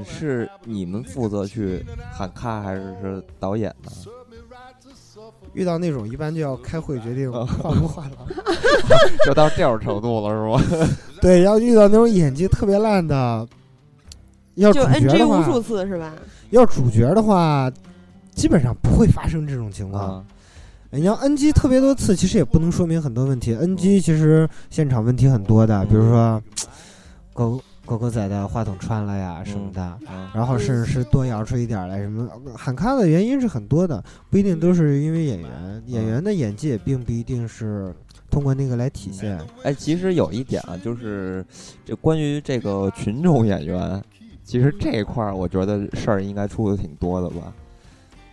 [0.04, 3.90] 是你们负责去喊卡还是是导演呢？
[5.54, 8.16] 遇到那种一般就要开会决定 换不换了，
[9.24, 10.96] 就到这种程度了是吗？
[11.20, 13.48] 对，要遇到那种演技特别烂的，
[14.54, 16.12] 要主角的话，无数次是吧？
[16.50, 17.72] 要主角的话，
[18.34, 20.24] 基本上不会发生这种情况。
[20.90, 23.54] 你要 NG 特别多次，其实也不能说明很多问题。
[23.54, 26.40] NG 其实现场问题很多的，比如说
[27.32, 29.98] 狗狗狗仔的话筒穿了呀什么的，
[30.32, 37.94] 然后甚至是多摇出一点来什么喊卡的原因是很多的，不一定都是因为演员，演员的演技也并不一定是
[38.30, 39.38] 通过那个来体现。
[39.64, 41.44] 哎，其实有一点啊，就是
[41.84, 44.02] 这关于这个群众演员，
[44.44, 47.52] 其实这一块儿我觉得事儿应该出的挺多的吧。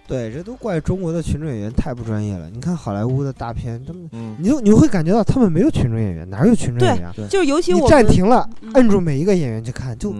[0.06, 2.50] 对，这都怪中国的群众演员太不专业了。
[2.50, 7.12] 你看好莱坞的大片，他们，你就你会感觉到他们没有群众演员，哪有群众演员？
[7.16, 10.12] 对，就尤其我暂停了，摁住每一个演员去看，就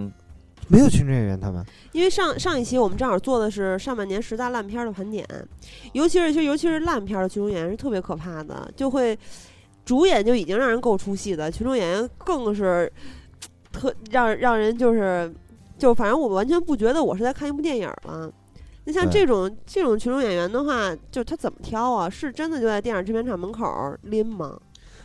[0.68, 1.38] 没有群众演员。
[1.38, 1.62] 他们
[1.92, 5.26] 因为上上一期我们正好做的是上半年十大烂片的盘点，
[5.92, 9.16] 尤其是就尤其是烂片的群众演员是特别可怕的，就会
[9.84, 12.90] 主演就已经让人够出戏的，群众演员更是
[13.70, 15.30] 特让让人就是
[15.76, 18.32] 就反正我完全不觉得我是在看一部电影了。
[18.84, 22.08] 那像这种这种群众演员的话，就他怎么挑啊？
[22.08, 23.66] 是真的就在电影制片厂门口
[24.02, 24.58] 拎吗？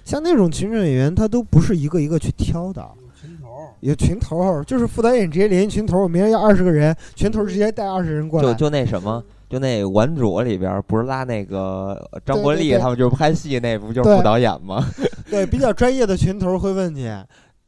[0.03, 2.85] 像那种群众演员，他都不是一个一个去挑的。
[3.21, 3.47] 群头
[3.81, 8.47] 有群头，就是副导演直接联系群头，我明天要二十个人，群头直接带二十人过来。
[8.47, 14.85] 就就那什么，就那《顽主》里边不是拉那个张国立他们就是拍戏那不就是副导演吗？
[15.29, 17.09] 对，比较专业的群头会问你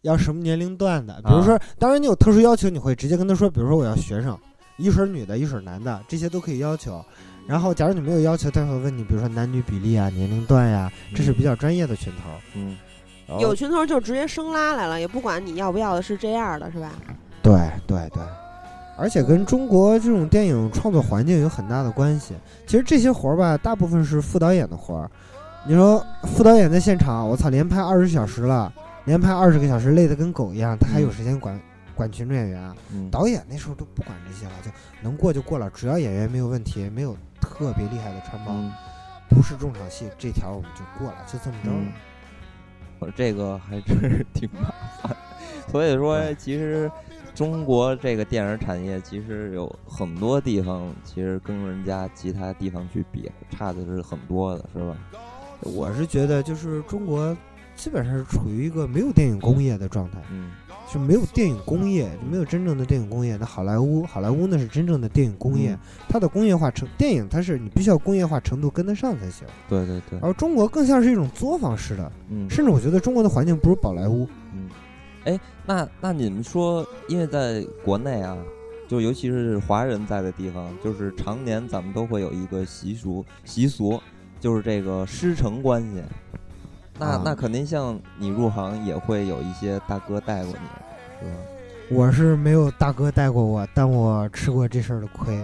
[0.02, 4.38] 要什么年龄段的，比如说，当然你有特殊要求，你会直接跟他说，比如说我要学生。
[4.82, 7.04] 一水女的，一水男的，这些都可以要求。
[7.48, 12.30] 然后，假如你没有要求，他会问你，比如说男女比例啊、年龄段呀，这是比较专业的群头。
[12.56, 12.78] 嗯，
[13.40, 16.92] 有群头就直接生拉来了，也不管你要不要的，是这样的，是吧？
[17.42, 17.54] 对
[17.88, 18.22] 对对，
[18.98, 22.36] 而且跟中国这种电影创作环境有很大的关系。
[22.68, 25.10] 其实这些活儿吧，大部分是副导演的活儿。
[25.66, 28.72] 你说副导演在现场，我操，连拍二十小时了，
[29.06, 31.60] 连拍二十个小时，累得跟狗一样，他还有时间管？
[32.02, 32.76] 管群众演员啊，
[33.12, 34.72] 导演那时候都不管这些了，就
[35.04, 38.72] 能过就过了，只要演员没有问题，没有特别厉害的穿帮，
[39.30, 41.94] 不是重场戏，这条我们就过了，就这么着了。
[42.98, 44.74] 我这个还真是 挺麻
[45.04, 45.16] 烦，
[45.68, 46.92] 所以说其实
[47.36, 54.98] 中国这个电影产业其实有很多地方，其实跟人家其他地方去比，差的是很多的，是吧？
[55.62, 57.38] 我是觉得就是中国
[57.76, 60.18] 基本上是处于一个没有电影工业的状态。
[60.32, 60.52] 嗯。
[60.92, 63.38] 就没有电影工业，就没有真正的电影工业。
[63.38, 65.78] 那好莱坞，好莱坞那是真正的电影工业，
[66.10, 69.48] 它的工业化程电影，它是你必须要工业化程度跟得上才行。
[69.70, 70.20] 对对对。
[70.20, 74.28] 而中国更像是一种作坊式的，嗯，甚至我觉得中国的环境不如宝莱坞。
[74.54, 74.70] 嗯，
[75.24, 78.38] 哎，那那你们说，因为在国内啊，
[78.90, 83.98] 就尤其是华人在的地方，就是常年咱们都会有一个习俗习俗，
[84.42, 86.04] 就是这个师承关系。
[87.02, 91.38] 那那肯定像你入行也会有一些大哥带过你，是吧？
[91.90, 95.44] 我是没有大哥带过我，但我吃过这事儿的亏。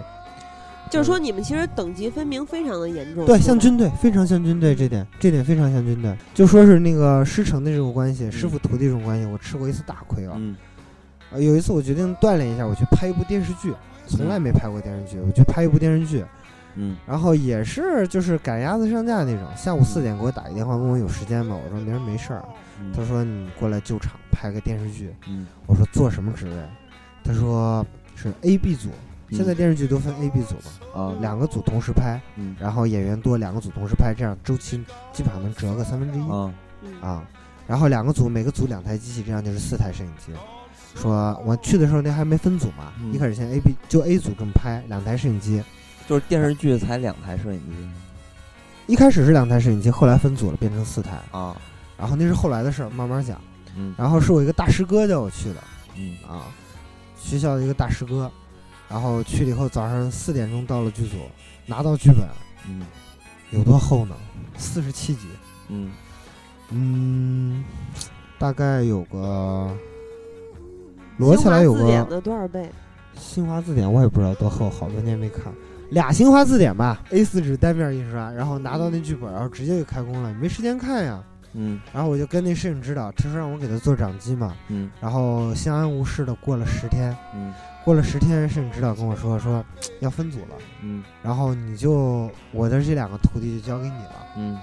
[0.88, 3.26] 就是说你们其实等级分明非常的严重。
[3.26, 6.16] 对，像军队，非常像军队，这点这点非常像军队。
[6.32, 10.34] 就说是那个师承的这种关系，师傅徒弟这种关系，我吃过一次大亏啊。
[10.36, 10.56] 嗯。
[11.32, 13.74] 有一次我决定锻炼一下，我去拍一部电视剧，
[14.06, 16.24] 从来没拍过电视剧，我去拍一部电视剧。
[16.80, 21.58] 嗯，然后也是就是赶鸭子上架那种，下午四点给我打一电话问我有时间吗？
[21.64, 22.44] 我说明儿没事儿。
[22.94, 25.12] 他说你过来救场拍个电视剧。
[25.26, 26.54] 嗯，我说做什么职位？
[27.24, 28.90] 他说是 A、B 组，
[29.32, 31.02] 现在电视剧都分 A、B 组嘛。
[31.02, 32.20] 啊，两个组同时拍，
[32.60, 34.80] 然后演员多，两个组同时拍，这样周期
[35.12, 36.30] 基本上能折个三分之一。
[36.30, 36.54] 啊，
[37.00, 37.28] 啊，
[37.66, 40.32] 然后两个组每个组两台机器，这样就是四台摄影机。
[40.94, 45.60] 说我去的时候那还没分组嘛，一开始先 A、B 就 A 组这么拍，两台摄影机。
[46.08, 51.54] 就是电视剧才两台摄影机，一开始是两台摄影机，后来分组了变成四台啊。
[51.98, 53.38] 然后那是后来的事儿，慢慢讲。
[53.76, 53.94] 嗯。
[53.98, 55.62] 然后是我一个大师哥叫我去的。
[55.96, 56.46] 嗯啊，
[57.20, 58.30] 学校的一个大师哥，
[58.88, 61.16] 然后去了以后，早上四点钟到了剧组，
[61.66, 62.26] 拿到剧本。
[62.66, 62.86] 嗯。
[63.50, 64.14] 有多厚呢？
[64.56, 65.26] 四十七集。
[65.68, 65.90] 嗯。
[66.70, 67.64] 嗯，
[68.38, 69.76] 大概有个
[71.18, 72.70] 摞起来有个多少倍？
[73.18, 75.52] 新华字典我也不知道多厚，好多年没看。
[75.90, 81.22] 俩新华字典吧，A4 纸单面印刷，然后拿到那剧本，然后直接就开工了，没时间看呀。
[81.54, 81.80] 嗯。
[81.92, 84.54] 然后我就跟那摄影指导，他说让我给他做掌机嘛。
[84.68, 84.90] 嗯。
[85.00, 87.16] 然后相安无事的过了十天。
[87.34, 87.52] 嗯。
[87.84, 89.64] 过了十天，摄影指导跟我说说
[90.00, 90.56] 要分组了。
[90.82, 91.02] 嗯。
[91.22, 94.26] 然后你就我的这两个徒弟就交给你了。
[94.36, 94.58] 嗯。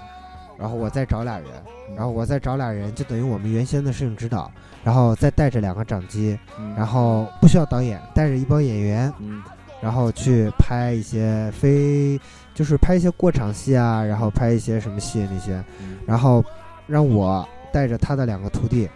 [0.56, 1.48] 然后我再找俩人，
[1.96, 4.50] 然后我再找俩人，就等于我们原先的摄影指导。
[4.82, 6.38] 然后再带着两个掌机，
[6.76, 9.12] 然后不需要导演，带着一帮演员，
[9.80, 12.18] 然后去拍一些非，
[12.54, 15.62] 就是拍一些过场戏啊，然后拍一些什么戏那些，
[16.06, 16.44] 然后
[16.86, 18.88] 让我带着他的两个徒弟，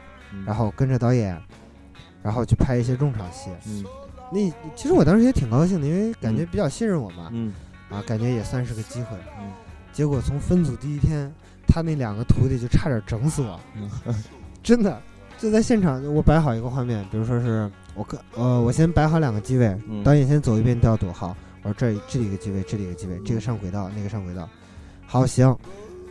[0.46, 1.40] 然后跟着导演，
[2.22, 3.50] 然后去拍一些重场戏。
[3.66, 3.84] 嗯，
[4.32, 4.38] 那
[4.74, 7.28] 其实我当时也挺高兴的，因为感觉比较信任我嘛。
[7.32, 7.52] 嗯，
[7.90, 9.16] 啊，感觉也算是个机会。
[9.40, 9.52] 嗯，
[9.92, 11.32] 结果从分组第一天，
[11.66, 13.60] 他那两个徒弟就差点整死我，
[14.62, 15.00] 真的。
[15.38, 24.48] 就在现场，我摆好一个画面，比如说是我跟呃，我先摆好两个机位，导演先走一遍调度，好，我说这这里一个机位，这里一个机位，这个上轨道，那个上轨道，
[25.06, 25.54] 好行，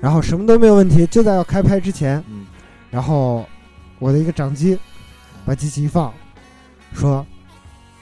[0.02, 2.24] 然后什么都没有问题，就在要开拍之前，
[2.92, 3.46] 然后
[3.98, 4.78] 我的一个掌机
[5.46, 6.14] 把机器一放，
[6.94, 7.26] 说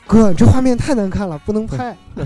[0.06, 1.96] 哥，这画面太难看了，不能拍。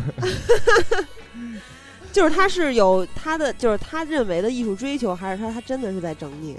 [2.11, 6.57] 就是他是有他的，就是他认为的艺术追求，还是他他真的是在整你？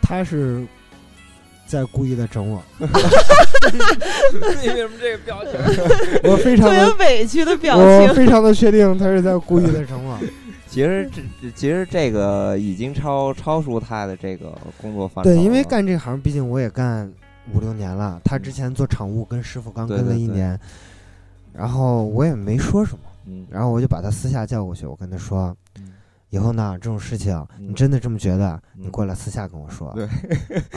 [0.00, 0.66] 他是。
[1.68, 2.86] 在故意的整我， 你
[4.68, 5.52] 为什么这个表情？
[6.24, 10.18] 我非常特别委屈的表情，我非常的确定他是在故意的整我。
[10.66, 15.30] 其实这其实这个已经超超出他的这个工作范畴。
[15.30, 17.12] 对，因为干这行，毕竟我也干
[17.54, 18.18] 五六年了。
[18.24, 20.58] 他之前做场务跟师傅刚跟了一年，
[21.52, 23.00] 然后我也没说什么。
[23.26, 25.54] 嗯，然后我就把他私下叫过去，我跟他说。
[26.30, 29.90] 以后呢，这种事情你真的这么觉得，你过来私下跟我说。
[29.94, 30.06] 对，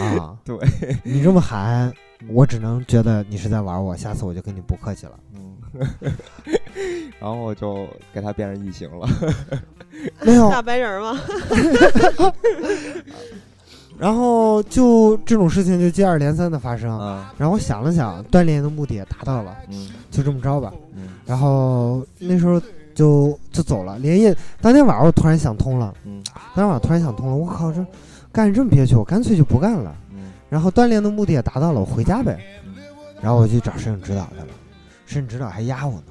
[0.01, 0.57] 啊， 对，
[1.03, 1.91] 你这么喊，
[2.29, 3.95] 我只能觉得你是在玩我。
[3.95, 5.19] 下次我就跟你不客气了。
[5.33, 5.57] 嗯，
[7.19, 9.07] 然后我就给他变成异形了。
[10.23, 11.19] 没有大白人吗？
[13.97, 16.97] 然后就这种事情就接二连三的发生。
[17.37, 19.55] 然后我想了想，锻炼的目的也达到了。
[19.69, 20.73] 嗯，就这么着吧。
[20.95, 22.61] 嗯，然后那时候。
[22.93, 26.21] 就就走了，连夜当天晚上我突然想通了，嗯，
[26.55, 27.85] 当天晚上突然想通了，我靠，这
[28.31, 32.39] 干这么憋屈，我干脆就不干了，嗯，然后锻炼的目的也达到了，我回家呗，
[33.21, 34.47] 然后我去找摄影指导去了，
[35.05, 36.03] 摄影指导还压我呢，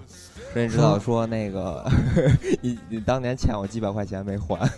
[0.53, 1.89] 摄影指导说那个
[2.61, 4.69] 你你当年欠我几百块钱没还，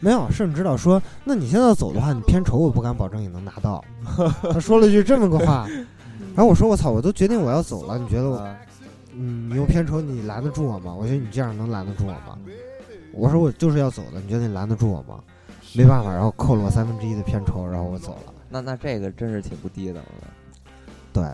[0.00, 3.84] 没有，摄影指导说那你现在走的话，你片酬我不敢保证你能拿到，
[4.52, 5.68] 他说了句这么个话，
[6.34, 8.56] 然后我说我操，我都决定我要走了，你觉得我？
[9.20, 10.94] 嗯，你用片酬你拦得住我吗？
[10.94, 12.38] 我觉得你这样能拦得住我吗？
[13.12, 15.20] 我说我就是要走的，你觉得你拦得住我吗？
[15.74, 18.32] 没办法，然后扣了我三分之一的片酬，然后我走了。
[18.48, 20.00] 那那这个真是挺不低的。
[21.12, 21.24] 对，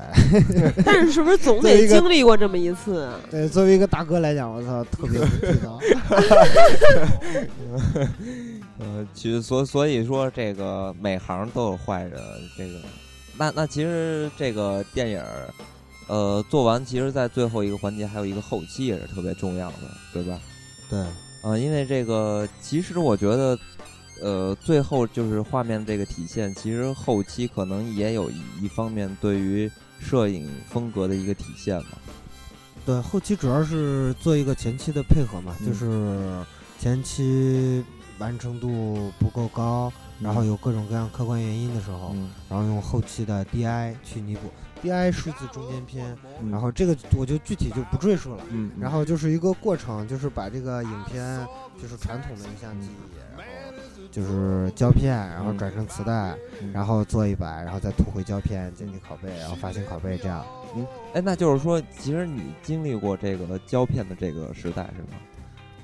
[0.85, 3.11] 但是是不是总得经历过这么一次？
[3.31, 5.79] 对，作为一个大哥来讲，我操，特别不地道。
[8.79, 12.19] 呃，其实所所以说，这个每行都有坏人。
[12.57, 12.79] 这个，
[13.37, 15.23] 那那其实这个电影。
[16.09, 19.77] 呃，做完其实，在最后一个环节还有一个后期也是特别重要的，
[20.13, 20.39] 对吧？
[20.89, 21.05] 对，
[21.43, 23.59] 呃，因为这个，其实我觉得，
[24.23, 28.31] 呃，最后就是画面这个体现，其实后期可能也有
[28.61, 31.99] 一方面对于摄影风格的一个体现嘛。
[32.85, 36.45] 对，后期主要是做一个前期的配合嘛，就是
[36.79, 37.85] 前期
[38.19, 42.15] 完成度不够高，然后有各种各样客观原因的时候，
[42.49, 44.43] 然后用后期的 DI 去弥补。
[44.83, 45.11] D.I.
[45.13, 46.17] 数字中间片，
[46.51, 48.43] 然后这个我就具体就不赘述了。
[48.51, 51.47] 嗯，然后就是一个过程，就是把这个影片，
[51.81, 52.89] 就是传统的影像机，
[53.37, 53.45] 然后
[54.11, 56.37] 就是胶片，然后转成磁带，
[56.73, 60.45] 然后做一版，然后再吐回胶片，进行拷贝，然后发行拷贝，这样。
[60.77, 65.19] 嗯，哎，那就是说，其实你经历过这个胶片的这个时代是吗？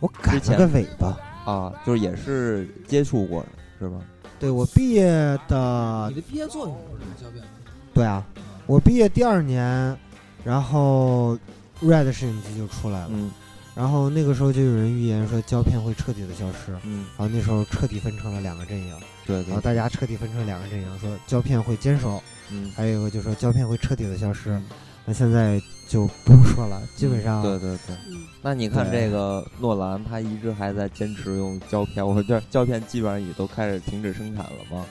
[0.01, 3.45] 我改了个尾巴啊，就是也是接触过，
[3.79, 3.99] 是吧？
[4.39, 5.05] 对我毕业
[5.49, 7.51] 的，你的毕业作品不是胶片吗？
[7.95, 8.25] 对啊。
[8.67, 9.97] 我毕业第二年，
[10.45, 11.39] 然后
[11.83, 13.31] Red 摄影机就出来了，嗯，
[13.75, 18.95] 然后那个时候就有人预言说胶片会彻底的消失，嗯，然后那时候彻底分成了两个阵营，
[19.27, 24.61] 对，然后大家彻底分成两个阵营，说胶片会坚守，嗯，还有一个就说胶片会彻底的消失，
[25.05, 27.97] 那现在就不用说了，基本上，对对对，
[28.41, 34.87] 那你看这个诺兰，他一直还在坚持用胶片，我觉得胶片基本上也都开始停止生产了吗？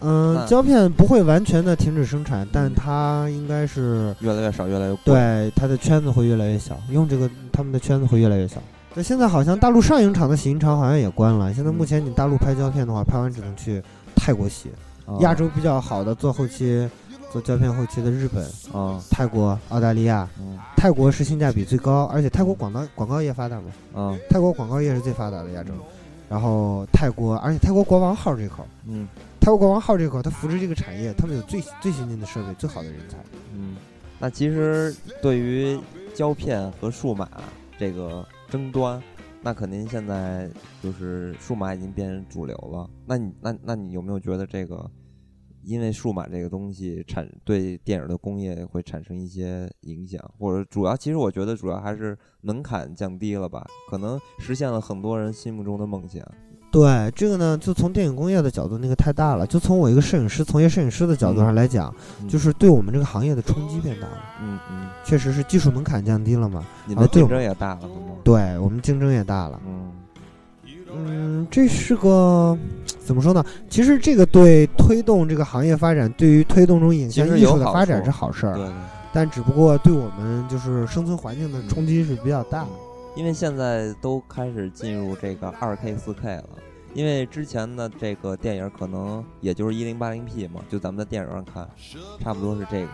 [0.00, 5.00] 嗯，胶片不会完全的停止生产，但它应该是越来越少，越来越贵。
[5.04, 8.56] 对，它的圈子会越来越小，用这个他们的圈子会越来越小。
[8.94, 11.54] 那现在好像大陆上影厂的洗印厂好像也关了。
[11.54, 13.82] 现在目前你大陆拍胶片的话，拍完只能去
[14.16, 14.70] 泰国洗。
[15.20, 16.88] 亚洲比较好的做后期、
[17.30, 20.28] 做胶片后期的日本、啊泰国、澳大利亚。
[20.76, 23.64] 泰国是性价比最高，而且泰国广告广告业发达嘛。
[23.94, 25.72] 嗯，泰国广告业是最发达的亚洲。
[26.28, 29.06] 然后泰国，而且泰国国王号这口，嗯。
[29.40, 33.16] 泰国国王号这块，它扶持这个产业，他们有最最先进的设备，最好的人才。
[33.54, 33.74] 嗯，
[34.18, 35.80] 那其实对于
[36.14, 37.26] 胶片和数码
[37.78, 39.02] 这个争端，
[39.40, 40.50] 那肯定现在
[40.82, 42.88] 就是数码已经变成主流了。
[43.06, 44.88] 那你那那你有没有觉得这个
[45.62, 56.22] 因为数码这个东西产对电影的工业会产生一些影响，或者主要其实我觉得主要还是门槛降低了吧，可能实现了很多人心目中的梦想。
[56.70, 59.46] 对这个呢，就从电影工业的角度，那个太大了。
[59.46, 61.92] 就从我一个摄影师、从业摄影师的角度上来讲，
[62.28, 64.18] 就是对我们这个行业的冲击变大了。
[64.42, 67.80] 嗯嗯，确实是技术门槛降低了嘛，你的竞争也大了，
[68.22, 69.60] 对我们竞争也大了。
[69.66, 69.92] 嗯
[70.92, 72.56] 嗯，这是个
[72.98, 73.44] 怎么说呢？
[73.68, 78.54] 其实这个对推动这个行业发展，对于推动这种影像艺术的发展是好事儿。
[78.54, 78.66] 对，
[79.12, 82.64] 但只不过对我们就是生存环境的冲击是比较大。
[83.20, 86.48] 因为现在都开始进入这个二 K、四 K 了，
[86.94, 91.68] 因为之前的这个电影可能也就是一零八零 P 嘛，就咱们在电影上看，
[92.18, 92.88] 差不多是这个。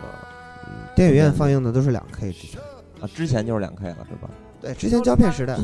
[0.97, 2.59] 电影院放映的都是两 K 之前
[2.99, 4.29] 啊，之前就是两 K 了，是吧？
[4.59, 5.55] 对，之前胶片时代，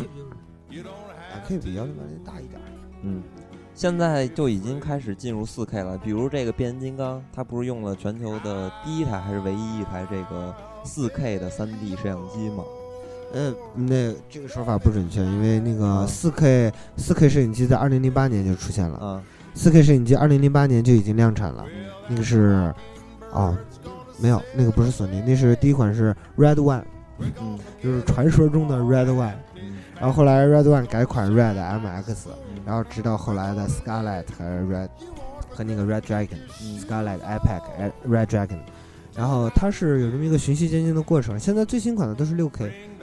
[0.69, 0.81] 两
[1.45, 2.61] K 比幺零八零大一点。
[3.01, 3.21] 嗯，
[3.75, 10.55] 现在就已经开始进入四 K 了，比如这个变形金刚，它不是用了全球的第一台还是唯一一台这个
[10.85, 12.63] 四 K 的三 D 摄像机吗？
[13.33, 18.97] 呃，那这个说法不准确，因为那个四 K 四 K 摄影机在二零零八年就出现了。
[18.97, 19.21] 啊，
[19.55, 21.65] 四 K 摄影机二零零八年就已经量产了。
[22.07, 22.71] 那个是，
[23.31, 23.57] 啊，
[24.19, 26.83] 没有，那个不是索尼，那是第一款是 Red One，
[27.17, 29.33] 嗯，就是传说中的 Red One。
[29.99, 32.15] 然后后来 Red One 改款 Red MX，
[32.65, 34.89] 然后直到后来的 Scarlet 和 Red
[35.49, 38.59] 和那个 Red Dragon，Scarlet iPad Red Dragon。
[39.15, 41.39] 然后它是有这么一个循序渐进的过程。
[41.39, 42.49] 现在最新款的都是六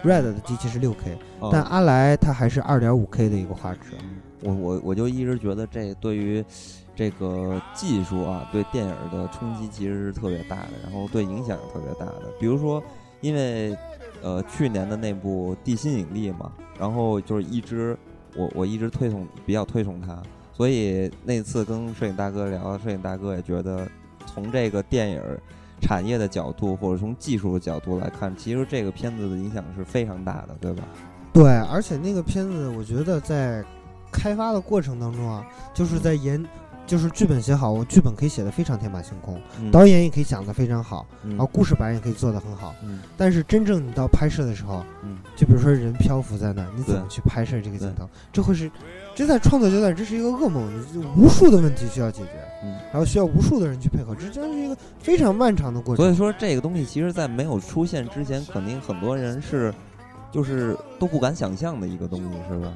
[0.02, 1.18] K，Red 的机器是六 K，
[1.52, 3.92] 但阿莱它还是二点五 K 的一个画质。
[4.42, 6.44] 我我我就一直觉得这对于
[6.96, 12.32] 这个技术啊，对电影的冲击其实是特别大的，然后对影响特别大的。
[12.38, 12.82] 比如说，
[13.20, 13.76] 因为
[14.22, 17.96] 呃去年的那部《地心引力》嘛，然后就是一直
[18.34, 20.22] 我我一直推崇比较推崇它，
[20.52, 23.86] 所以那次跟摄影大哥聊，摄影大哥也觉得
[24.26, 25.22] 从这个电影。
[25.80, 30.84] 产业的角度或者从技术的角度来看，其实这个片子的影响是非常大的，对吧？
[31.32, 33.64] 对，而且那个片子，我觉得在
[34.12, 36.44] 开发的过程当中啊，就是在研，
[36.90, 42.74] 就是剧本写好，我剧本可以写的非常天马行空，导演也可以讲的非常好，然后故事版也可以做的很好。
[42.82, 42.98] 嗯。
[43.16, 48.10] 但是真正你到拍摄的时候，嗯，就比如说人漂浮在那儿，你怎么去拍摄这个镜头？
[48.32, 48.68] 这会是，
[49.14, 50.68] 这在创作阶段，这是一个噩梦，
[51.16, 52.30] 无数的问题需要解决。
[52.64, 56.04] 嗯，然后需要无数的人去配合，这将是一个非常漫长的过程。
[56.04, 59.72] 所以说，这个东西其实，在没有出现之前，肯定很多人是，
[60.32, 62.72] 就是都不敢想象的一个东西，是吧？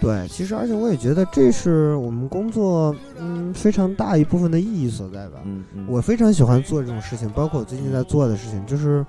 [0.00, 5.40] 对，其实而且我也觉得这是我们工作嗯非常大一部分的意义所在吧。
[5.44, 5.86] 嗯嗯。
[5.88, 9.04] 我非常喜欢做这种事情，包括我最近在做的事情，就是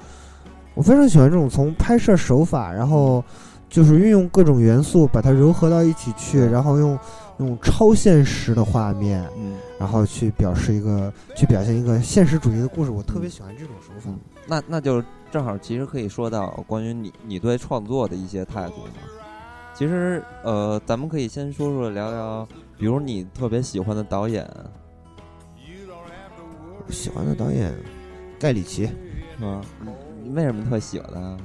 [0.73, 3.23] 我非常喜欢这种从拍摄手法，然后
[3.69, 6.97] 就是运用各种元素把它糅合到一起去，然后用。
[7.39, 14.09] 用超现实的画面，嗯，然后去表示一个，去表现一个现实主义的故事，我特别喜欢这种手法。
[14.47, 19.16] 那那就正好，其实可以说到关于你你对创作的一些态度嘛。
[19.77, 22.47] 其实，呃，咱们可以先说说聊聊，
[22.79, 24.43] 比如你特别喜欢的导演。
[26.89, 27.71] 喜欢的导演，
[28.39, 28.87] 盖里奇，
[29.37, 29.61] 是吧？
[30.23, 31.37] 你为什么特喜欢他？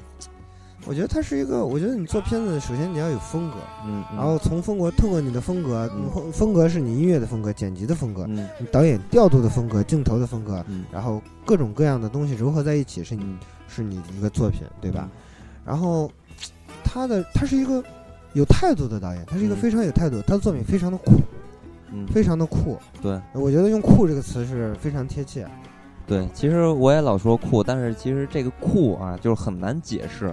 [0.86, 5.90] 我觉得他是一个，我觉得你做片子，首先你要有风格，嗯，然后从风格，透过你的风格，
[6.32, 13.36] 风格是你音乐的风格、剪辑的风格，嗯，导演调度的风格、镜头的风格，嗯，然后各种各样的东西融合在一起，是你
[13.68, 15.06] 是你的一个作品，对吧？
[15.66, 16.10] 然后
[16.82, 17.84] 他的他是一个
[18.34, 21.12] 有态度的导演，他是一个非常有态度，他的作品非常的酷，
[21.92, 25.46] 嗯，非常的酷，对，我觉得用酷这个词是非常贴切。
[26.06, 30.32] 对，其实我也老说酷，但是其实这个酷啊，就是很难解释。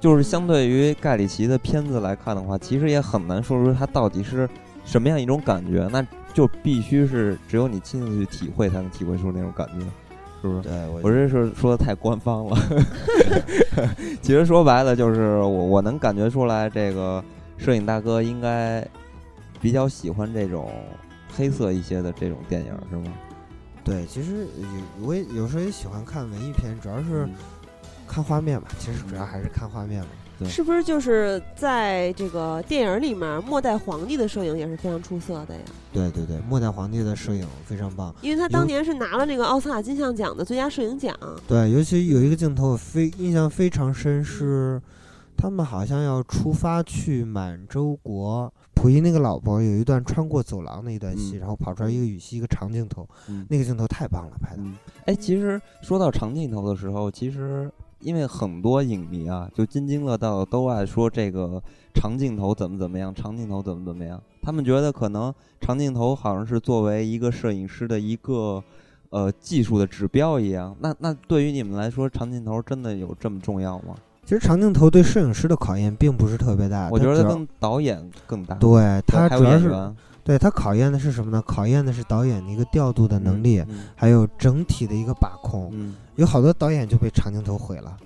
[0.00, 4.48] 就是相对于盖里奇的片子来看的话，其实也很难说出他到底是
[4.84, 5.88] 什么样一种感觉。
[5.90, 9.84] 那就必须是只有你亲自去体会，才能体会出那种感觉，
[10.40, 10.62] 是不是？
[10.62, 12.56] 对，我这是说的太官方了。
[14.22, 17.22] 其实说白了，就是我我能感觉出来，这个
[17.58, 18.86] 摄影大哥应该
[19.60, 20.72] 比较喜欢这种
[21.36, 23.12] 黑色一些的这种电影，是吗？
[23.84, 24.46] 对，其实
[24.98, 27.28] 有我也有时候也喜欢看文艺片，主要是。
[28.10, 30.46] 看画面吧，其实主要还是看画面嘛。
[30.48, 35.60] 是不是就是在这个电影里面，末代皇帝的摄影也是非常出色的呀？
[35.92, 41.14] 对对对，末代皇帝的摄影非常棒，因为他当年是拿了那个奥斯卡金像奖的最佳摄影奖。
[41.46, 44.80] 对，尤其有一个镜头非印象非常深，是
[45.38, 53.08] 他们好像要出发去满洲国，溥仪那个老婆有一段穿过走廊的一段戏，然后跑出来一个雨戏，一个长镜头，
[53.48, 54.62] 那个镜头太棒了，拍的。
[55.06, 57.70] 哎，其实说到长镜头的时候，其实。
[58.00, 61.60] 因为很多影迷啊，就津津乐道都爱说这个
[61.92, 64.22] 长镜头怎么怎么样，长镜头怎么怎么样。
[64.40, 68.62] 他们觉得可能长镜头好像是作为一个摄影师的一个
[69.10, 70.76] 呃技术的指标一样。
[70.78, 73.96] 那那对于你们来说，长镜头真的有这么重要吗？
[74.28, 78.54] 其实长镜头对摄影师的考验并不是特别大，我觉得跟导演更大。
[78.56, 79.72] 对他主要是
[80.22, 81.42] 对他考验的是什么呢？
[81.46, 85.70] 考验的是导演的一个调度的能力，嗯还有整体的一个把控。
[85.72, 87.96] 嗯，有好多导演就被长镜头毁了，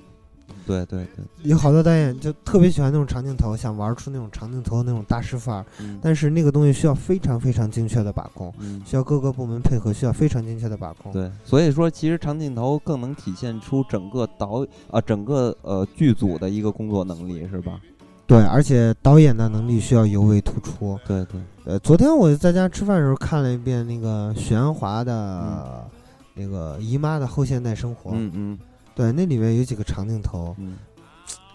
[0.66, 8.80] 对对对，有好多导演就特别喜欢那种长镜头，想玩出那种长镜头的那种大师范儿，嗯但是那个东西需要非常非常精确的把控，嗯。
[8.84, 11.12] 需要各个部门配合，需要非常精确的把控。
[11.12, 17.80] 对，所以说其实长镜头更能体现出整个导啊、整个呃剧组的一个工作能力，是吧？
[18.26, 20.98] 对，而且导演的能力需要尤为突出。
[21.06, 25.86] 对对，呃，昨天我在家吃饭的时候看了一遍那个许鞍华的
[26.34, 28.58] 那个《姨妈的后现代生活》，嗯嗯
[28.94, 30.76] 对，那里面有几个长镜头，嗯。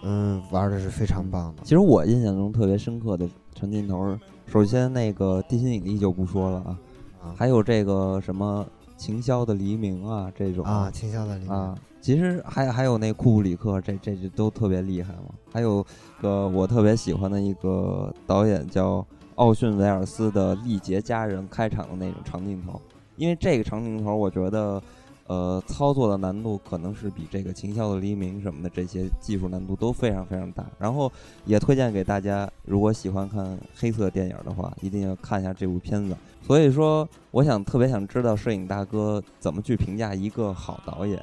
[0.04, 1.62] 嗯，玩的是非常棒的。
[1.64, 4.16] 其实我印象中特别深刻的长镜头，
[4.46, 6.78] 首先那个地心引力就不说了啊，
[7.20, 8.64] 啊还有这个什么
[8.96, 15.34] 晴宵的黎明啊这种啊，秦霄的黎明啊，其实还还有那库布里克，这这这都特别厉害嘛。
[15.52, 15.84] 还有
[16.22, 22.80] 个我特别喜欢的一个导演叫奥逊维尔斯的《历劫佳人》开场的那种长镜头，
[23.16, 24.80] 因为这个长镜头我觉得。
[25.28, 30.64] 呃，操作的难度可能是比这个《晴宵的黎明》什么的这些技术难度都非常非常大。
[30.78, 31.12] 然后
[31.44, 36.16] 也推荐给大家，如果喜欢看黑色电影的话，一定要看一下这部片子。
[36.42, 41.22] 所以说，我想特别想知道摄影大哥怎么去评价一个好导演，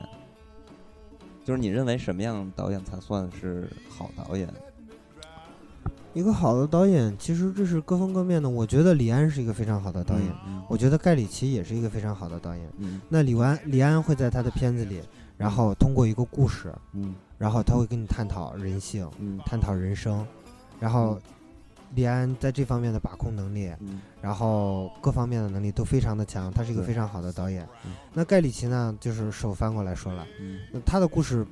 [1.43, 4.47] 就是你认为什么样导演才算是好导演？
[6.15, 8.49] 一个好的导演，其实这是各方各面的。
[8.49, 12.65] 我觉得李安是一个非常好的导演，嗯我觉得盖里奇也是一个非常好的导演。
[12.77, 15.01] 嗯那李安，李安会在他的片子里，
[15.37, 20.25] 然后通过一个故事，嗯然后他会跟你探讨人性，嗯探讨人生，
[20.79, 21.19] 然后
[21.95, 27.91] 李安在这方面的把控能力，嗯然后各方面的能力都非常的强，他是一个非常好的导演嗯。
[28.13, 30.25] 那盖里奇呢，就是手翻过来说了，
[30.85, 31.45] 他的故事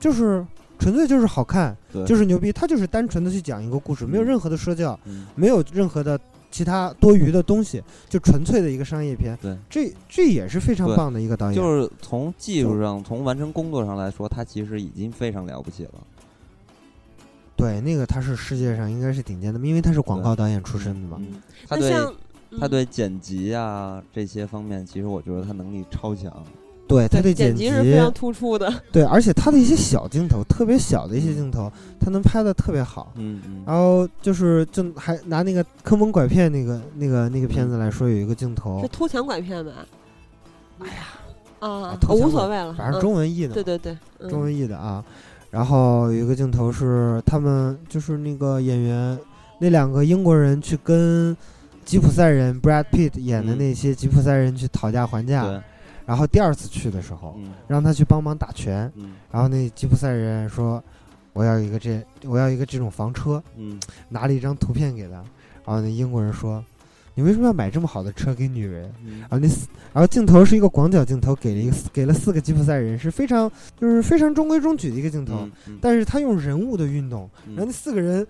[0.00, 0.44] 就是
[0.78, 6.18] 纯粹就是好看，就是牛逼，他就是单纯的去讲一个故事，没有任何的说教，嗯没有任何的
[6.50, 9.36] 其他多余的东西，就纯粹的一个商业片。
[9.42, 11.54] 对，这这也是非常棒的一个导演。
[11.54, 15.92] 就是从技术上、从完成工作上来说，他其实已经非常了不起了。
[17.56, 21.16] 对，那个他是世界上应该是顶尖的，因为他是广告导演出身的嘛。
[21.20, 26.32] 嗯，他对他嗯对剪辑啊这些方面，其实我觉得他能力超强。
[26.88, 33.12] 对，他的剪辑辑是非常突出的，对，而且他的一些小镜头，特别小的一些镜头，他能拍的特别好。
[33.16, 33.62] 嗯嗯。
[33.66, 39.72] 然后就是就还拿那个坑蒙拐骗那个那个那个片子来说，有一个镜头是，偷抢拐骗吧？
[40.78, 41.02] 哎呀，
[41.58, 44.30] 啊，偷抢拐无所谓了，反正嗯中文译的，对对对，嗯。
[44.30, 45.04] 中文译的啊。
[45.50, 49.18] 然后有一个镜头是他们就是那个演员
[49.58, 51.34] 那两个英国人去跟
[51.84, 53.58] 吉普赛人 Brad Pitt 演的嗯。
[53.58, 55.60] 那些吉普赛人去讨价还价，对，
[56.06, 57.52] 然后第二次去的时候，嗯。
[57.66, 59.14] 让他去帮忙打拳，嗯。
[59.30, 60.82] 然后那吉普赛人说
[61.34, 63.42] ：“我要一个这，我要一个这种房车。
[63.56, 63.78] 嗯”
[64.08, 65.14] 拿了一张图片给他，
[65.64, 66.64] 然后那英国人说
[67.14, 69.20] ：“你为什么要买这么好的车给女人？”嗯。
[69.20, 75.78] 然后那四，然后镜头是一个广角镜头，给了一个四给了四个吉普赛人，是非常就是非常中规中矩的一个镜头，嗯嗯。
[75.82, 77.56] 但是他用人物的运动，嗯。
[77.56, 78.24] 然后那四个人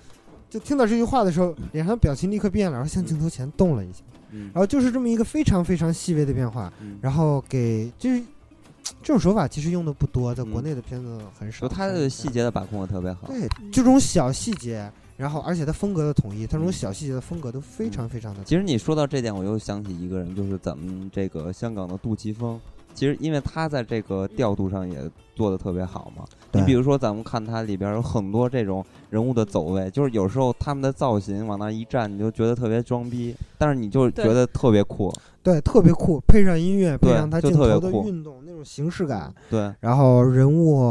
[0.48, 4.15] 就听到这句话的时候，脸上表情立刻变了，然后向镜头前动了一下，嗯
[4.52, 8.22] 然后就是这么一个非常非常细微的变化，嗯然后给就是
[9.02, 11.66] 这种手法其实用的不多，在国嗯内的片子很少。
[11.66, 13.26] 就他的细节的把控的特别好。
[13.26, 18.44] 对这种小细节，然后而且他风格的统一，他这种嗯小细节的风格都非常非常的。
[18.44, 22.60] 其实你说到这点，我又想起一个人，就是咱们这个香港的杜琪峰。
[22.96, 24.98] 其实因为他在这个调度上也
[25.34, 26.24] 做的特别好嘛。
[26.52, 35.12] 你比如说，咱们看它里边有很多这种人物的走位，就是有时候他们的造型往那一站，你就觉得特别装逼，但是你就觉得特别酷。
[35.42, 40.82] 对，特别酷，配上音乐，配上他就镜头的特别酷运动，那种形式感，对然后人物，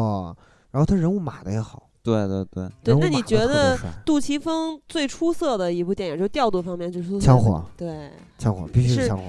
[0.69, 1.81] 然后他人物码的也好。
[2.03, 3.75] 对对对，对那你觉得
[4.05, 7.25] 杜琪峰最出色的一部电影，就调度方面最出色。
[7.25, 9.23] 枪火，对，枪火必须是是枪火。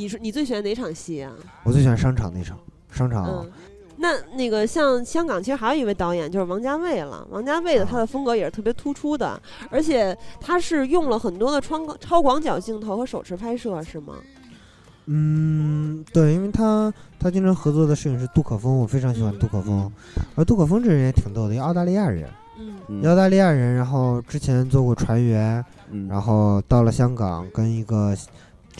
[0.00, 1.30] 你说你最喜欢哪场戏啊？
[1.62, 2.58] 我最喜欢商场那场，
[2.90, 3.50] 商场、嗯，
[3.98, 7.26] 那那个像香港，其实还有一位导演就是王家卫了。
[7.30, 9.38] 王家卫的他的风格也是特别突出的，
[9.68, 14.14] 而且他是用了很多的超超广角镜头和手持拍摄，是吗？
[15.04, 19.92] 嗯，对，因为他他经常合作的摄影师杜可风，我非常喜欢嗯杜可风。
[20.34, 22.26] 而杜可风这人也挺逗的，一个澳大利亚人，
[22.58, 28.16] 嗯嗯澳大利亚人，然后之前做过船员，嗯，然后到了香港跟一个，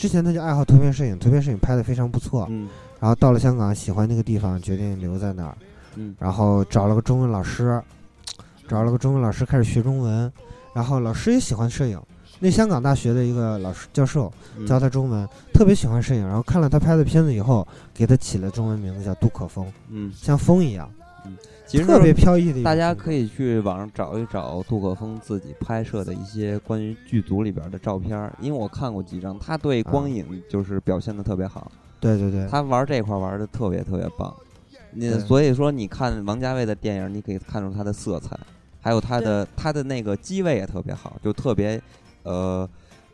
[0.01, 2.67] 之前他就爱好图片摄影，图片摄影拍的非常不错，嗯。
[2.99, 5.55] 然后到了香港喜欢那个地方，决定留在那儿，
[5.95, 6.15] 嗯。
[6.17, 7.79] 然后找了个中文老师，
[8.67, 10.33] 找了个中文老师开始学中文，
[10.73, 12.01] 然后老师也喜欢摄影，
[12.39, 14.65] 那香港大学的一个老师教授嗯。
[14.65, 20.89] 教他中文，特别喜欢摄影，然后看了他拍的片子以后，给他起了中文名字叫杜可风，嗯，像风一样，
[21.71, 34.35] 其实特别飘逸的一大家可以去网上找一找杜可风自己拍摄的一些关于剧组里边的照片儿，因为我看过几张，他对光影就是表现的特别好，对对对，他玩这块玩的特别特别棒。
[34.91, 38.37] 你所以说，你看王家卫的电影，你可以看出他的色彩，
[38.81, 41.81] 还有他的他的那个机位也特别好，就特别
[42.23, 42.69] 呃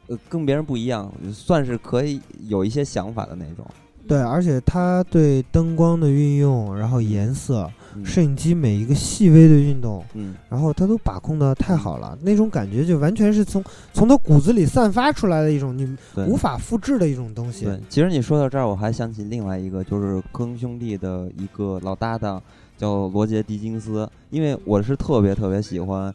[0.07, 3.63] 呃跟别人不一样，算是可以有一些想法的那种。
[4.07, 8.05] 对，而且他对灯光的运用，然后颜色、嗯。
[8.05, 15.97] 摄影机每一个细微的运动，嗯，然后他都把控的太好了，那种感觉就完全是从从他骨子里散发出来的一种你
[16.27, 17.65] 无法复制的一种东西。
[17.65, 22.41] 对，其实你说到这儿，我还想起另外一个，就是科恩兄弟的一个老搭档，
[22.77, 24.07] 叫罗杰·狄金斯。
[24.29, 26.13] 因为我是特别特别喜欢，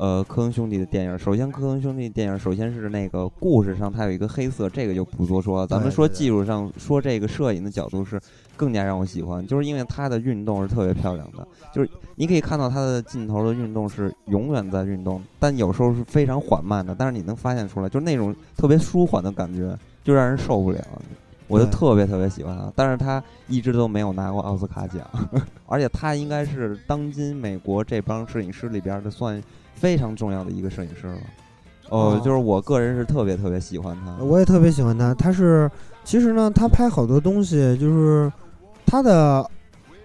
[0.00, 1.18] 呃，科恩兄弟的电影。
[1.18, 5.66] 首先，科恩兄弟电影首先是那个故事上它有一个黑色，这个就不多说了。
[5.66, 8.18] 咱们说技术上，说这个摄影的角度是
[8.56, 20.82] 更加让我喜欢，就是因为它的运动是特别漂亮的，就是你可以看到它的镜头的运动是永远在运动，但有时候是非常缓慢的，但是你能发现出来，就是那种特别舒缓的感觉，就让人受不了。
[21.46, 25.04] 我就特别特别喜欢他，但是他一直都没有拿过奥斯卡奖，
[25.66, 29.42] 而且他应该是当今美国这帮摄影师里边的算
[29.80, 31.14] 非常重要的一个摄影师了。
[31.88, 34.22] 哦哦，就是我个人是特别特别喜欢他。
[34.22, 35.12] 我也特别喜欢他。
[35.14, 35.68] 他是
[36.04, 38.30] 其实呢，他拍好多东西，就是
[38.86, 39.44] 他的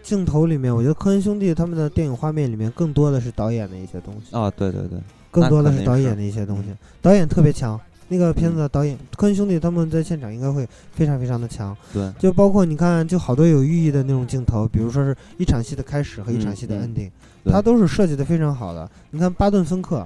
[0.02, 4.98] 镜头里面，我觉得科恩兄弟他们的电影画面里面更多的是导演的一些东西，啊，对对对，
[5.30, 6.70] 更多的是是导演的一些东西。
[7.04, 11.76] 导演特别强，那个片子嗯的导演科恩兄弟他们在现场应该会非常非常的强。
[11.94, 17.12] 对，就包括你看，就好多有寓意的那种镜头，比如说是一场戏的开始和一场戏的嗯嗯 ending，、对
[17.46, 18.90] 它都是设计的非常好的。
[19.12, 20.06] 你看巴顿芬克，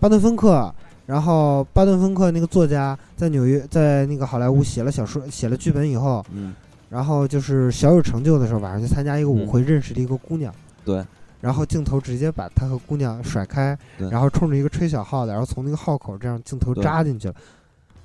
[0.00, 0.74] 巴顿芬克，
[1.06, 6.54] 然后巴顿芬克那个作家在纽约，在那个好莱坞写了小说、写了剧本以后，嗯，
[6.88, 10.54] 然后就是小有成就的时候，晚上去参加一个舞会，认识了一个姑娘，
[10.84, 11.04] 对，
[11.40, 17.34] 然后镜头直接把他和姑娘甩开，然后冲着一个吹小号的，然后从那个号口这样镜头扎进去了，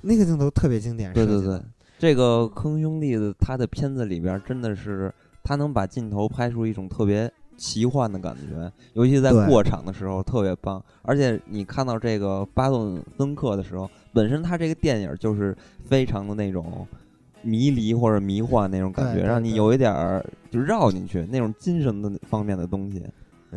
[0.00, 1.12] 那个镜头特别经典。
[1.12, 1.60] 对对对。
[1.96, 5.10] 这个坑兄弟的他的片子里边真的是
[5.42, 10.82] 他能把镜头拍出一种特别奇幻的感觉，尤其在过场的时候特别棒。
[11.02, 16.86] 而且你看到这个巴顿芬克的时候，本身他这个电影就是非常的那种
[17.42, 23.02] 迷离或者迷幻那种感觉，对对对让你有一点儿就绕进去那种精神的方面的东西。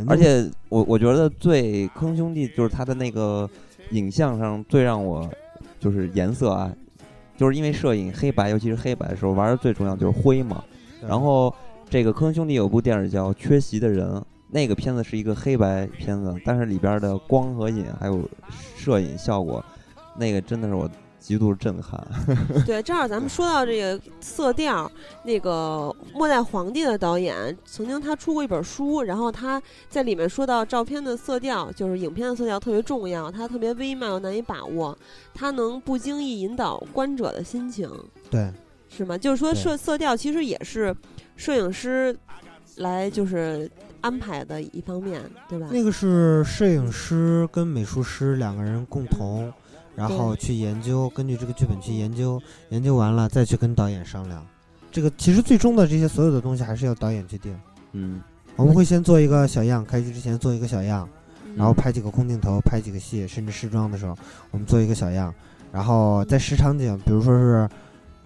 [0.05, 3.49] 而且我我觉得最坑兄弟就是他的那个
[3.91, 5.27] 影像上最让我
[5.79, 6.71] 就是颜色啊，
[7.35, 10.63] 就是因为摄影黑白，尤其是黑白的时候玩的最重要就是灰嘛。
[11.07, 11.51] 然后
[11.89, 14.05] 这个科恩兄弟有部电影叫《缺席的人》，
[14.49, 18.29] 那个片子是一个黑白片子，但是里边的光和影还有
[18.75, 19.63] 摄影效果，
[20.17, 22.05] 那个真的是我极度震撼。
[22.67, 24.91] 对，正好咱们说到这个色调，
[25.23, 34.97] 那个《末代皇帝》的导演曾经他出过一本书，然后他在里面说到照片的色调，就是影片的色调特别重要，它特别微妙又难以把握，
[35.33, 37.89] 它能不经意引导观者的心情，
[38.29, 38.51] 对
[38.89, 39.17] 是吗？
[39.17, 40.95] 就是说色色调其实也是
[41.38, 42.13] 摄影师
[42.75, 43.71] 来就是
[44.01, 45.67] 安排的一方面，对吧？
[45.71, 49.51] 那个是摄影师跟美术师两个人共同，
[49.95, 54.45] 然后去研究，根据这个剧本去研究，研究完了再去跟导演商量。
[54.91, 57.57] 这个其实最终的这些所有的东西还是要导演去定。
[57.93, 58.21] 嗯，
[58.55, 61.07] 我们会先做一个小样，开机之前做一个小样，
[61.45, 64.17] 嗯然后拍几个空镜头，拍几个戏，甚至试妆的时候，
[64.51, 65.33] 我们做一个小样，
[65.71, 67.69] 然后在实场景，比如说是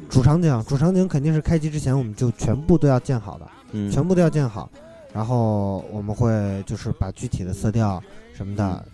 [0.09, 3.47] 主场景，主场景肯定是开机之前我们就全部都要建好的。
[3.71, 4.69] 嗯，全部都要建好，
[5.13, 8.85] 然后我们会就是把具体的色调什么的，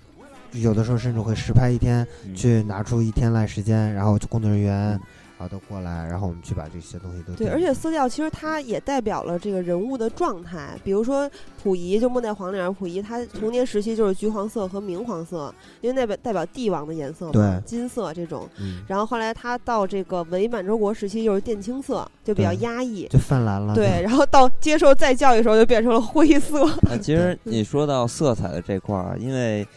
[0.52, 2.36] 有的时候甚至会实拍一天，嗯。
[2.36, 5.00] 去拿出一天来时间，然后工作人员
[5.40, 10.76] 然后都过来，然后我们去把这些东西都对，而且色调其实它也代表了这个人物的状态。
[10.84, 11.30] 比如说
[11.62, 18.50] 溥仪，就末代皇里边溥仪，他童年时期就是橘黄色和明黄色，因为代表代表帝王的颜色嘛，对金色这种。
[18.60, 23.08] 嗯，然后后来他到这个伪满洲国时期就是靛青色，就比较压抑。
[23.08, 23.76] 就泛蓝了。
[23.76, 26.66] 对，然后到接受再教育的时候就变成了灰色。
[26.66, 29.68] 啊，其实你说到色彩的这块儿，因为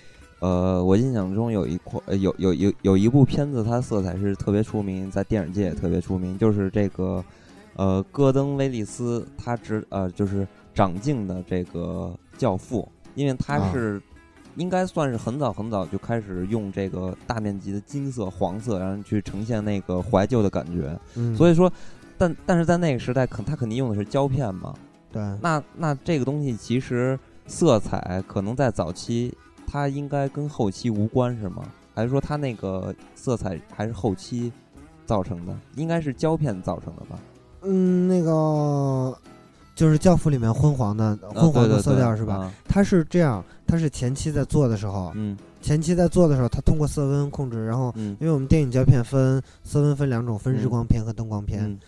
[0.41, 7.25] 呃，我印象中有一块呃有有有有一部片子，它色彩是特别出名，在电影界也特别出名，就是这个
[7.77, 14.03] 呃戈登威利斯他执呃就是掌镜的这个教父，因为他啊是。
[14.57, 20.99] 应该算是很早很早就开始用这个大面积的金色、黄色，然后去呈现那个怀旧的感觉。
[21.15, 21.73] 嗯，所以说，
[22.19, 24.75] 但但是在那个时代，肯他肯定用的是胶片嘛，
[25.13, 29.33] 对那那这个东西其实色彩可能在早期
[29.71, 31.63] 它应该跟后期无关是吗？
[31.95, 34.51] 还还是说它那个色彩还是后期
[35.05, 35.55] 造成的？
[35.77, 37.19] 应该是胶片造成的吧？
[37.61, 39.15] 嗯，那个
[39.75, 42.51] 就是《教父》里面昏黄的昏黄的色调是吧？
[42.67, 51.79] 它是这样，它是前期在做的时候，嗯，前期在做的时候，它通过色温控制，然后因为我们电影胶片分色温分两种，分日光片和灯光片。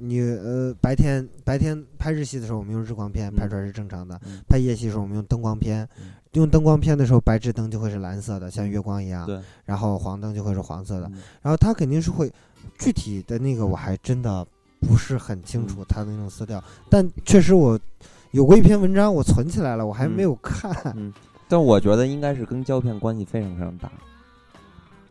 [0.00, 4.14] 你呃白天白天拍日系的时候，我们用日光片拍出来是正常的；
[4.46, 5.88] 拍夜戏的时候，我们用灯光片。
[6.32, 9.26] 用灯光片的时候，白炽灯就会是蓝色的，像月光一样。
[9.26, 9.40] 对。
[9.64, 11.10] 然后黄灯就会是黄色的。
[11.42, 12.30] 然后它肯定是会
[12.78, 14.46] 具体的那个，我还真的
[14.80, 16.62] 不是很清楚它的那种色调。
[16.90, 17.78] 但确实我
[18.32, 20.70] 有过一篇文章，我存起来了，我还没有看。
[20.96, 21.12] 嗯。
[21.48, 23.90] 但我觉得应该是跟胶片关系非常非常大。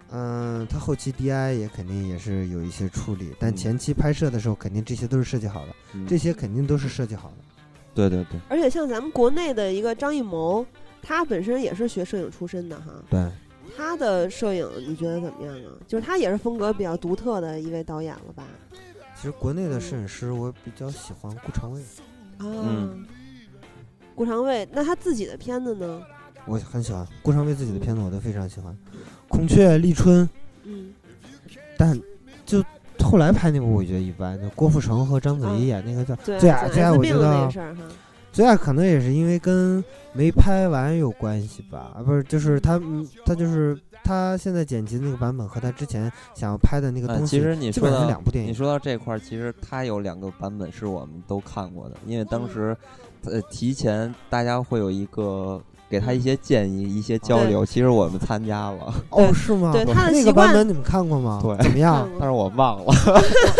[0.10, 5.74] 嗯，它后期 DI 也肯定也是有一些处理，但前期拍摄的时候，肯定这些都是设计好的，
[6.08, 7.36] 这些肯定都是设计好的。
[7.94, 8.40] 对对对。
[8.48, 10.66] 而且像咱们国内的一个张艺谋，
[11.08, 12.92] 他本身也是学摄影出身的哈。
[13.10, 13.26] 对。
[13.78, 15.72] 他的摄影你觉得怎么样啊？
[15.88, 18.44] 就是他也是风格比较独特的一位导演了吧？
[19.16, 21.82] 其实国内的摄影师，我比较喜欢顾长卫。
[22.40, 22.90] 啊。
[24.16, 26.02] 顾长卫，那他自己的片子呢？
[26.46, 28.76] 我很喜欢顾长卫自己的片子，我都非常喜欢。
[29.28, 30.28] 孔雀、立春，
[30.64, 30.94] 嗯，
[31.78, 32.00] 但
[32.46, 32.64] 就
[33.00, 34.42] 后来拍那部我觉得一般。
[34.42, 37.48] 就郭富城和章子怡演那个叫《最爱最爱》，我觉得
[38.38, 39.84] 最爱可能也是因为跟
[40.14, 41.92] 没拍完有关系吧？
[41.96, 42.80] 啊，不是，就是他，
[43.26, 46.04] 他就是他现在剪辑那个版本和他之前
[46.36, 52.78] 想要拍的那个东西，其实你说到两部电影，你说到这块儿，其实他有两个版本是我们都看过的，因为当时
[53.24, 55.60] 呃提前大家会有一个。
[55.90, 57.66] 给他一些建议，一些交流。
[57.66, 58.94] 其实我们参加了。
[59.10, 59.72] 哦，是吗？
[59.72, 61.40] 对他的那个版本你们看过吗？
[61.42, 62.08] 对，怎么样？
[62.20, 62.94] 但是我忘了。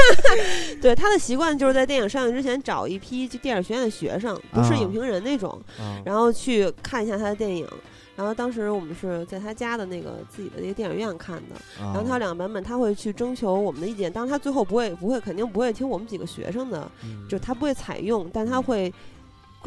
[0.82, 5.60] 对他的习惯就是在电影上映之前找一批就电影学院的学生，不是影评人那种，
[6.04, 7.68] 然后去看一下他的电影。
[8.16, 11.56] 然后当时我们是在他家的那个自己的那个电影院看的。
[11.80, 16.90] 然后他有两个版本他会去征求我们的意见，当然他最后不会不会肯定不会听我们几个学生的，
[17.30, 18.94] 就他不会采用，但他会。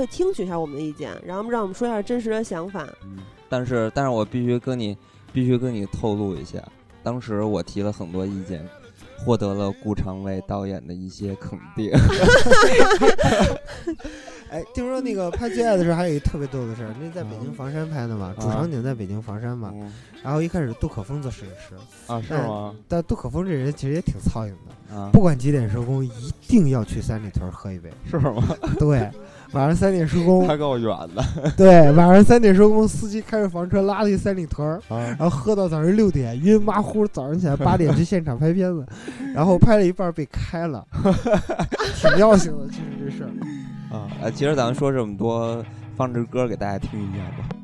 [0.01, 2.89] 会听取一下我们的意见，然后让我们说一下真实的想法。
[3.05, 3.19] 嗯，
[3.51, 4.97] 但是，但是我必须跟你，
[5.31, 6.59] 必须跟你透露一下，
[7.03, 8.67] 当时我提了很多意见，
[9.19, 11.93] 获得了顾长卫导演的一些肯定。
[14.51, 19.73] 哎，听说那个拍《最爱》的时候，还有一特别逗的事儿，那在北京房山拍的嘛，主场景在北京房山嘛。
[20.25, 21.77] 然后一开始杜可风做摄影师
[22.13, 22.75] 啊，是吗？
[22.89, 28.43] 但杜可风这人其实也挺操心的啊，不管几点收工，一定要去三里屯喝一杯，是吗？
[28.77, 29.09] 对。
[29.53, 31.25] 晚上三点收工，还够远的。
[31.57, 37.07] 对，晚上三点收工，司机开着房车拉了一三里屯儿，然后喝到早上六点，晕麻乎。
[37.09, 38.87] 早上起来八点去现场拍片子，
[39.35, 40.87] 然后拍了一半被开了，
[42.01, 42.69] 挺尿性的。
[42.69, 43.31] 其实这事儿
[43.97, 45.65] 啊，哎，其实咱们说这么多，
[45.97, 47.60] 放支歌给大家听一下吧。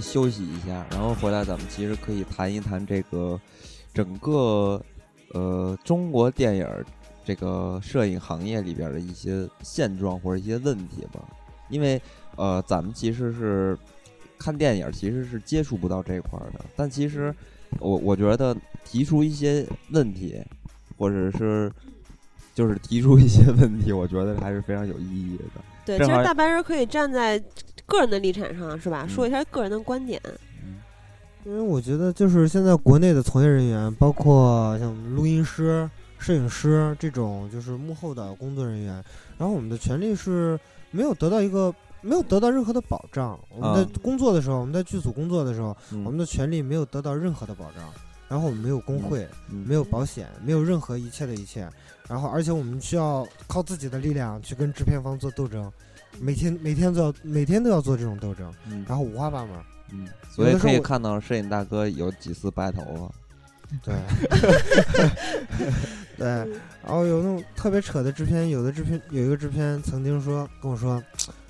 [0.00, 3.40] 休息一下，然后回来，咱们其实可以谈一谈这个
[3.92, 4.80] 整个
[5.32, 6.66] 呃中国电影
[7.24, 11.20] 这个摄影行业里边的一些现状或者一些问题吧。
[11.68, 12.00] 因为
[12.36, 13.76] 呃，咱们其实是
[14.38, 16.64] 看电影，其实是接触不到这块儿的。
[16.76, 17.34] 但其实
[17.80, 20.40] 我我觉得提出一些问题，
[20.96, 21.72] 或者是
[22.54, 25.44] 就是提出一些问题，我觉得还是非常有意义的。
[25.84, 27.42] 对，其实大白人可以站在
[27.86, 29.06] 个人的立场上，是吧？
[29.08, 30.20] 说一下个人的观点。
[31.44, 38.94] 因为我觉得，就是现在国内的从业人员，包括像录音师、摄影师这种，就是幕后的工作人员，
[39.38, 40.58] 然后我们的权利是
[40.90, 43.38] 没有得到一个没有得到任何的保障。
[43.48, 47.92] 我们在工作的时候，我们在剧组工作的时候，我们的权利没有得到任何的保障。
[48.28, 51.70] 然后我们没有工会，没有保险，没有任何一切的一切。
[52.08, 55.70] 然后，而且我们需要靠自己的力量去跟制片方做斗争，
[56.20, 58.52] 每天每天都要每天都要做这种斗争。
[58.86, 59.54] 然后五花八门。
[59.92, 63.94] 嗯，所以可以看到摄影大哥有几次白头发，对，
[66.18, 66.26] 对，
[66.84, 71.00] 然后有那种特别扯的制片，有的制片有一个制片曾经说跟我说，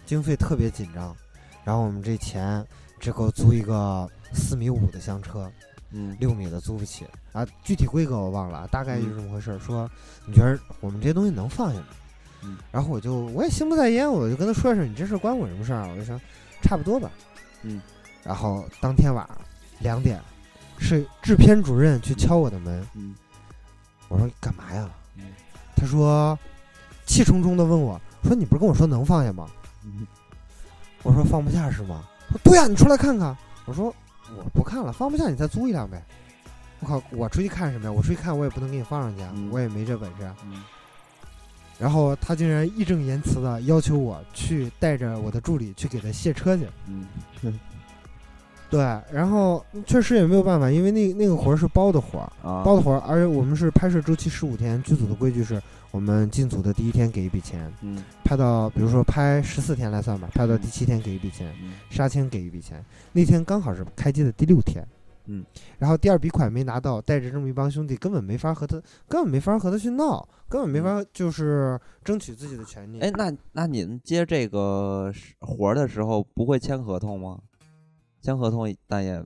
[0.05, 1.17] 经费特别紧张，
[1.65, 2.63] 然后我们这钱
[3.01, 5.51] 只够租一个四米五的厢车，
[5.93, 9.59] 嗯，六米的租不起啊，具体规格我忘了，大概就是这么回事。
[9.61, 9.91] 说
[10.27, 11.87] 你觉得我们这些东西能放下吗？
[12.43, 15.89] 嗯，然后我就我也心不在焉，我就跟他说一声，你这事关我什么事儿啊？
[15.91, 16.21] 我就想
[16.63, 17.11] 差不多吧，
[17.63, 17.81] 嗯。
[18.23, 19.39] 然后当天晚上
[19.79, 20.21] 两点，
[20.79, 22.87] 是制片主任去敲我的门。
[22.95, 23.15] 嗯，
[24.09, 24.89] 我说干嘛呀？
[25.17, 25.25] 嗯，
[25.77, 26.39] 他说
[27.07, 29.49] 气冲冲的问我说：“你不是跟我说能放下吗？”
[31.05, 33.95] 我说：“放不下是吗？”说：“对呀，你出来看看。”我说
[34.37, 36.03] ：“我不看了，放不下你再租一辆呗。”
[36.81, 37.93] 我靠，我出去看什么呀？
[37.93, 40.29] 我出去看我也不能给你放上去，我也没这本事。
[41.79, 46.67] 然后他竟然义正言辞的要求我去带着我的助理去给他卸车去。
[46.87, 47.07] 嗯。
[48.69, 48.81] 对，
[49.13, 55.63] 然后确实也没有办法，因为那那个活儿是包的活儿，包的活儿，而且我们是拍摄周期十五天，剧组的规矩是
[55.93, 61.55] 我们进组的第一天给一笔钱，嗯，拍到比如说拍十四天来算吧，拍到第七天给一笔钱，
[61.91, 64.85] 杀青给一笔钱，那天刚好是开机的第六天，
[65.27, 65.45] 嗯，
[65.79, 73.01] 然后第二笔款没拿到，带着这么一帮兄弟，根本没法和他，根本没法和他去闹，根本没法就是争取自己的权利。
[73.01, 77.41] 哎，那那你们接这个活儿的时候不会签合同吗？
[78.23, 79.21] 签合同，但也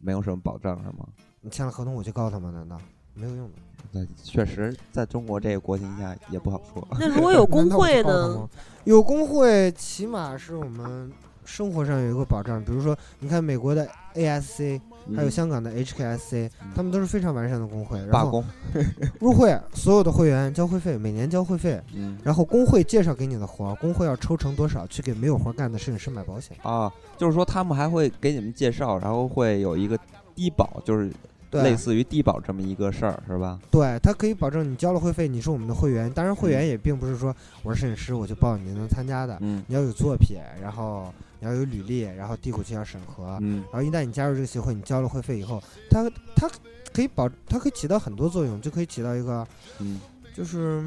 [0.00, 1.06] 没有什么保障，是吗？
[1.40, 2.52] 你签了合同，我就告他们？
[2.54, 2.80] 难道
[3.14, 3.54] 没有用的？
[3.92, 6.86] 那确实，在中国这个国情下也不好说。
[6.92, 8.48] 那如果有工 会呢？
[8.84, 11.10] 有工会，起码是我们
[11.44, 12.64] 生活上有一个保障。
[12.64, 14.80] 比如说，你看美国的 ASC。
[15.16, 18.00] 还有香港的 HKSC，他们都是非常完善的工会。
[18.06, 18.44] 罢工，
[19.20, 21.80] 入会所有的会员交会费，每年交会费。
[21.94, 26.92] 嗯，然后工会介绍给你的活，工会要抽成多少去给没有活干的摄影师买保险啊？
[27.18, 29.98] 就是说他们还会给你们介绍，然后会有一个
[30.34, 31.10] 低保，就是
[31.50, 33.58] 类似于低保这么一个事儿，是吧？
[33.70, 36.08] 对他可以保证你交了会费，你是我们的会员。
[36.12, 39.36] 当然，会员也并不是说我是摄影师我就报你能参加的。
[39.40, 41.12] 嗯，你要有作品，然后。
[41.40, 45.60] 你要有履历，然后递过去要审核，嗯，然后一旦你加入这个协会，你交了会费以后，
[45.90, 46.48] 它它
[46.92, 49.46] 可以保，它可以起到很多作用，就可以起到一个，
[49.78, 50.00] 嗯，
[50.34, 50.84] 就是，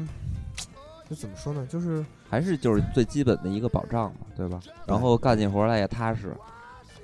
[1.10, 4.60] 就怎么说呢，就是还是就是最基本的一个保障嘛，对吧？
[4.86, 6.32] 然后干起活来也踏实。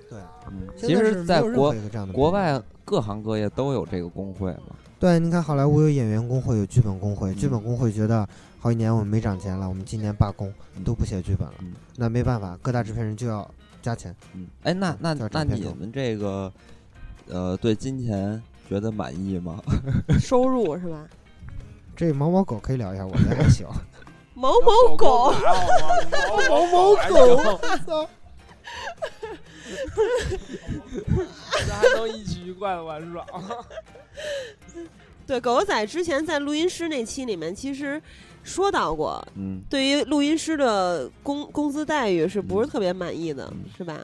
[0.08, 1.74] 对，嗯，其实，在国
[2.12, 4.76] 国外各行各业都有这个工会嘛。
[5.00, 8.28] 对，你看好莱坞有演员工会，有剧本工会，剧本工会觉得。
[8.62, 10.52] 好几年我们没涨钱了，我们今年罢工，
[10.84, 11.54] 都不写剧本了。
[11.96, 14.14] 那没办法，各大制片人就要加钱。
[14.34, 16.52] 嗯，哎，那那那你们这个，
[17.26, 19.62] 呃，对金钱觉得满意吗？
[20.20, 21.06] 收入是吧？
[21.96, 23.66] 这毛毛狗可以聊一下，我的 还行。
[24.34, 25.32] 毛毛狗，
[26.50, 28.06] 毛毛狗，操！
[31.66, 33.24] 咱还能一起愉快的玩耍。
[35.26, 38.00] 对，狗仔之前在录音师那期里面，其实。
[38.42, 44.02] 说到过，嗯，对于录音师的工工资待遇是不是特别满意的，是吧？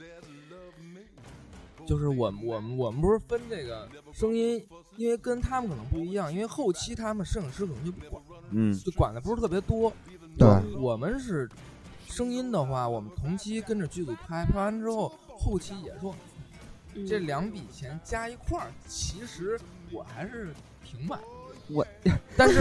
[1.87, 4.63] 就是我们我们我们不是分这个声音，
[4.99, 9.91] 因为跟他们可能不一样，因为后期他们摄影师可能就不管，嗯，就管的不是特别多。
[10.37, 10.47] 对，
[10.79, 11.49] 我们是
[12.07, 16.15] 声音的话，我们同期跟着剧组拍，拍完之后后期也说，
[17.09, 19.59] 这两笔钱加一块儿，其实
[19.91, 20.53] 我还是
[20.85, 21.19] 挺满。
[21.69, 21.87] 我，
[22.37, 22.61] 但是，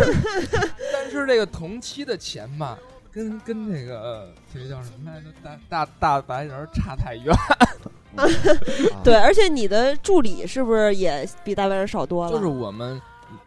[0.91, 2.77] 但是这个同期的钱吧，
[3.11, 5.27] 跟跟那个这个叫什么来着？
[5.43, 7.35] 大大大白人差太远。
[9.03, 12.31] 对，而且你的助理是不是也比大白人少多了？
[12.31, 12.99] 就是我们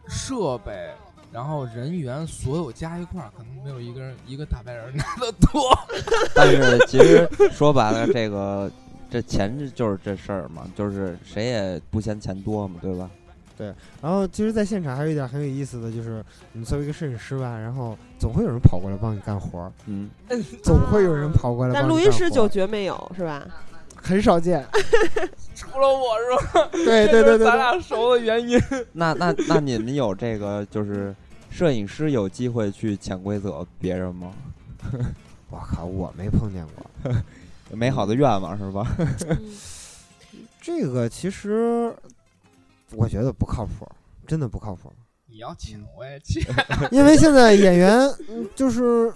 [0.08, 0.90] 设备，
[1.32, 5.76] 然后人员，所有加一块儿，可能没有一个人一个大白人拿的多。
[6.36, 8.70] 但是其实说白了，这个
[9.10, 13.10] 这钱就是这事儿嘛，就是谁也不嫌钱多嘛，对吧？
[13.58, 20.08] 对，然后其实，在现场还有一点很有意思的就是，你作为一个摄影师吧，然后总会有人跑过来帮你干活儿，嗯，
[20.62, 21.74] 总会有人跑过来。
[21.74, 23.44] 但录音师就绝没有，是吧？
[24.00, 24.64] 很少见，
[25.56, 26.68] 除了我是吧？
[26.70, 28.56] 对对对对，咱俩熟的原因。
[28.92, 31.12] 那那那你们有这个就是
[31.50, 34.32] 摄影师有机会去潜规则别人吗？
[35.50, 37.12] 我靠，我没碰见过，
[37.76, 38.86] 美好的愿望是吧？
[40.60, 41.92] 这个其实
[42.92, 43.86] 我觉得不靠谱，
[44.26, 44.92] 真的不靠谱。
[45.26, 46.42] 你要请我也请，
[46.90, 48.08] 因为现在演员
[48.54, 49.12] 就是。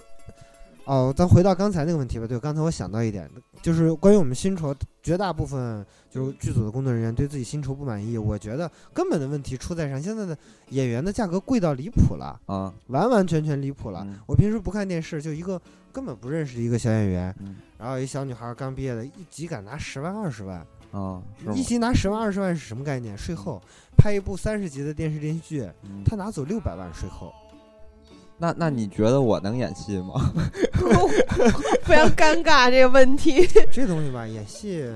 [0.85, 2.27] 哦，咱回到刚才那个问题吧。
[2.27, 3.29] 对，刚才我想到一点，
[3.61, 8.17] 就是关于我们薪酬，绝大部分就是剧组的工作人员对自己薪酬不满意。
[8.17, 10.37] 我觉得根本的问题出在上，现在的
[10.71, 14.05] 演员的价格贵到离谱了啊，完完全全离谱了。
[14.27, 15.57] 我平时不看电视，就一个
[15.93, 17.33] 根本不认识的一个小演员，
[17.77, 21.19] 然后一小女孩刚毕业的，一集敢拿十万二十万啊，
[21.55, 23.17] 一集拿十万二十万是什么概念？
[23.17, 23.59] 税后
[23.97, 25.67] 拍一部三十集的电视连续剧，
[26.05, 27.33] 他拿走六百万税后。
[28.37, 30.31] 那那你觉得我能演戏吗？
[31.83, 33.47] 非常尴尬这个问题。
[33.71, 34.87] 这东西吧，演戏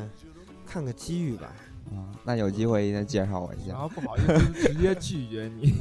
[0.68, 1.52] 看个机遇吧。
[1.92, 3.72] 啊，那有机会一定介绍我一下。
[3.74, 5.74] 然后不好意思，直接拒绝你。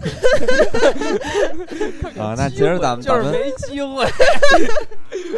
[2.20, 4.06] 啊，那其实咱们就是没机会。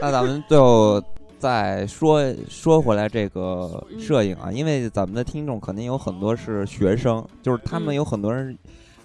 [0.01, 1.03] 那咱们就
[1.39, 8.57] 再说说回来这个摄影啊，因为咱们的听众肯定有很多是学生，就是他们有很多人。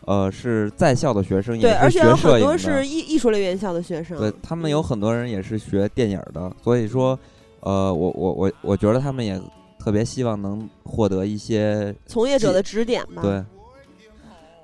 [0.06, 7.18] 呃，是在校的学生，对，而且有很多是艺艺术类院校的学生，对他们有很多人也是学电影的，所以说，
[7.62, 9.42] 呃，我我我我觉得他们也
[9.80, 13.22] 特别希望能获得一些从业者的指点吧。
[13.22, 13.42] 对，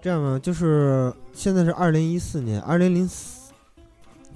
[0.02, 3.39] 这样呢，就是现在是二零一四年，二零零四，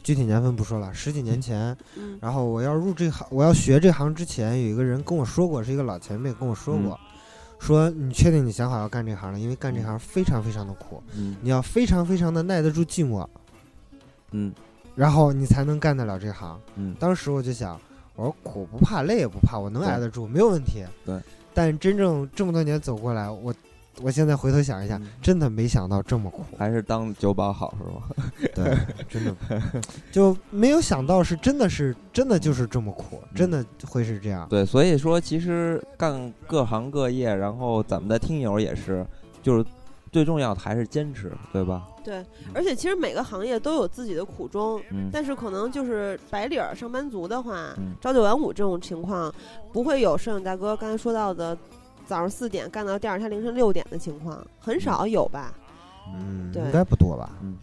[0.03, 1.75] 具体年份不说了，十几年前，
[2.19, 6.99] 然后我要入这行，我要学这行之前，有一个人跟我说过，是一个老前辈跟我说过。
[7.59, 9.39] 说你确定你想好要干这行了？
[9.39, 13.25] 因为干这行非常非常的苦，嗯，你要非常非常的耐得住寂寞，
[14.31, 14.53] 嗯，
[14.93, 16.93] 然后你才能干得了这行，嗯。
[16.99, 17.79] 当时我就想，
[18.15, 20.83] 我说苦不怕，累也不怕，我能挨得住，没有问题。
[21.05, 21.17] 对。
[21.53, 23.53] 但真正这么多年走过来，我。
[24.01, 28.25] 我现在回头想一下，真的没想到这么苦，还是当酒保好是吧？
[28.55, 29.35] 对，真的
[30.11, 34.47] 就没有想到是真的是真的就是这么苦，真的会是这样。
[34.49, 39.05] 对，所以说其实干各行各业，然后咱们的听友也是，
[39.43, 39.63] 就是
[40.11, 41.87] 最重要的还是坚持，对吧？
[42.03, 49.31] 对，而且其实每个行业都有自己的苦衷，但是可能就是白领上班族的话，朝九晚五这种情况，
[49.71, 51.55] 不会有摄影大哥刚才说到的。
[52.05, 55.53] 早上四点干到第二天凌晨六点的情况很少有吧？
[56.13, 57.29] 嗯，对，应该不多吧？
[57.41, 57.57] 嗯，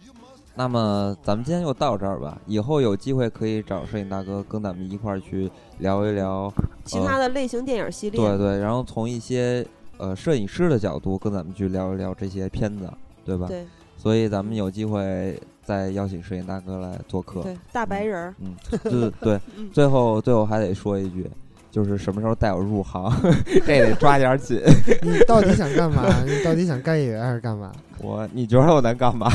[0.55, 2.39] 那么咱们今天就到这儿吧。
[2.47, 6.51] 以后有机会可以找摄影大哥跟咱们一块儿去聊一聊
[6.83, 8.19] 其他的类型电影系列。
[8.19, 9.65] 对对，然后从一些
[9.97, 12.91] 呃摄影师的角度跟咱们去聊一聊这些片子，
[13.23, 13.47] 对吧？
[13.47, 13.65] 对。
[13.95, 17.43] 所以咱们有机会再邀请摄影大哥来做客。
[17.43, 18.35] 对，大白人儿。
[18.39, 19.39] 嗯，对对。
[19.71, 21.29] 最后最后还得说一句。
[21.71, 23.11] 就是什么时候带我入行，
[23.65, 24.61] 这得抓点紧。
[25.01, 26.03] 你到底想干嘛？
[26.25, 27.71] 你到底想干演员还是干嘛？
[27.99, 29.31] 我，你觉得我能干嘛？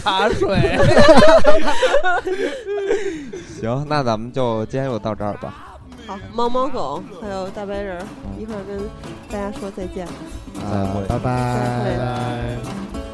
[0.00, 0.78] 茶水。
[3.60, 5.76] 行，那咱们就今天就到这儿吧。
[6.06, 8.00] 好，猫猫狗还有大白人，
[8.38, 8.78] 一会儿跟
[9.28, 10.06] 大家说再见。
[10.54, 13.05] 再会，拜拜。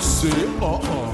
[0.00, 1.07] say uh-uh.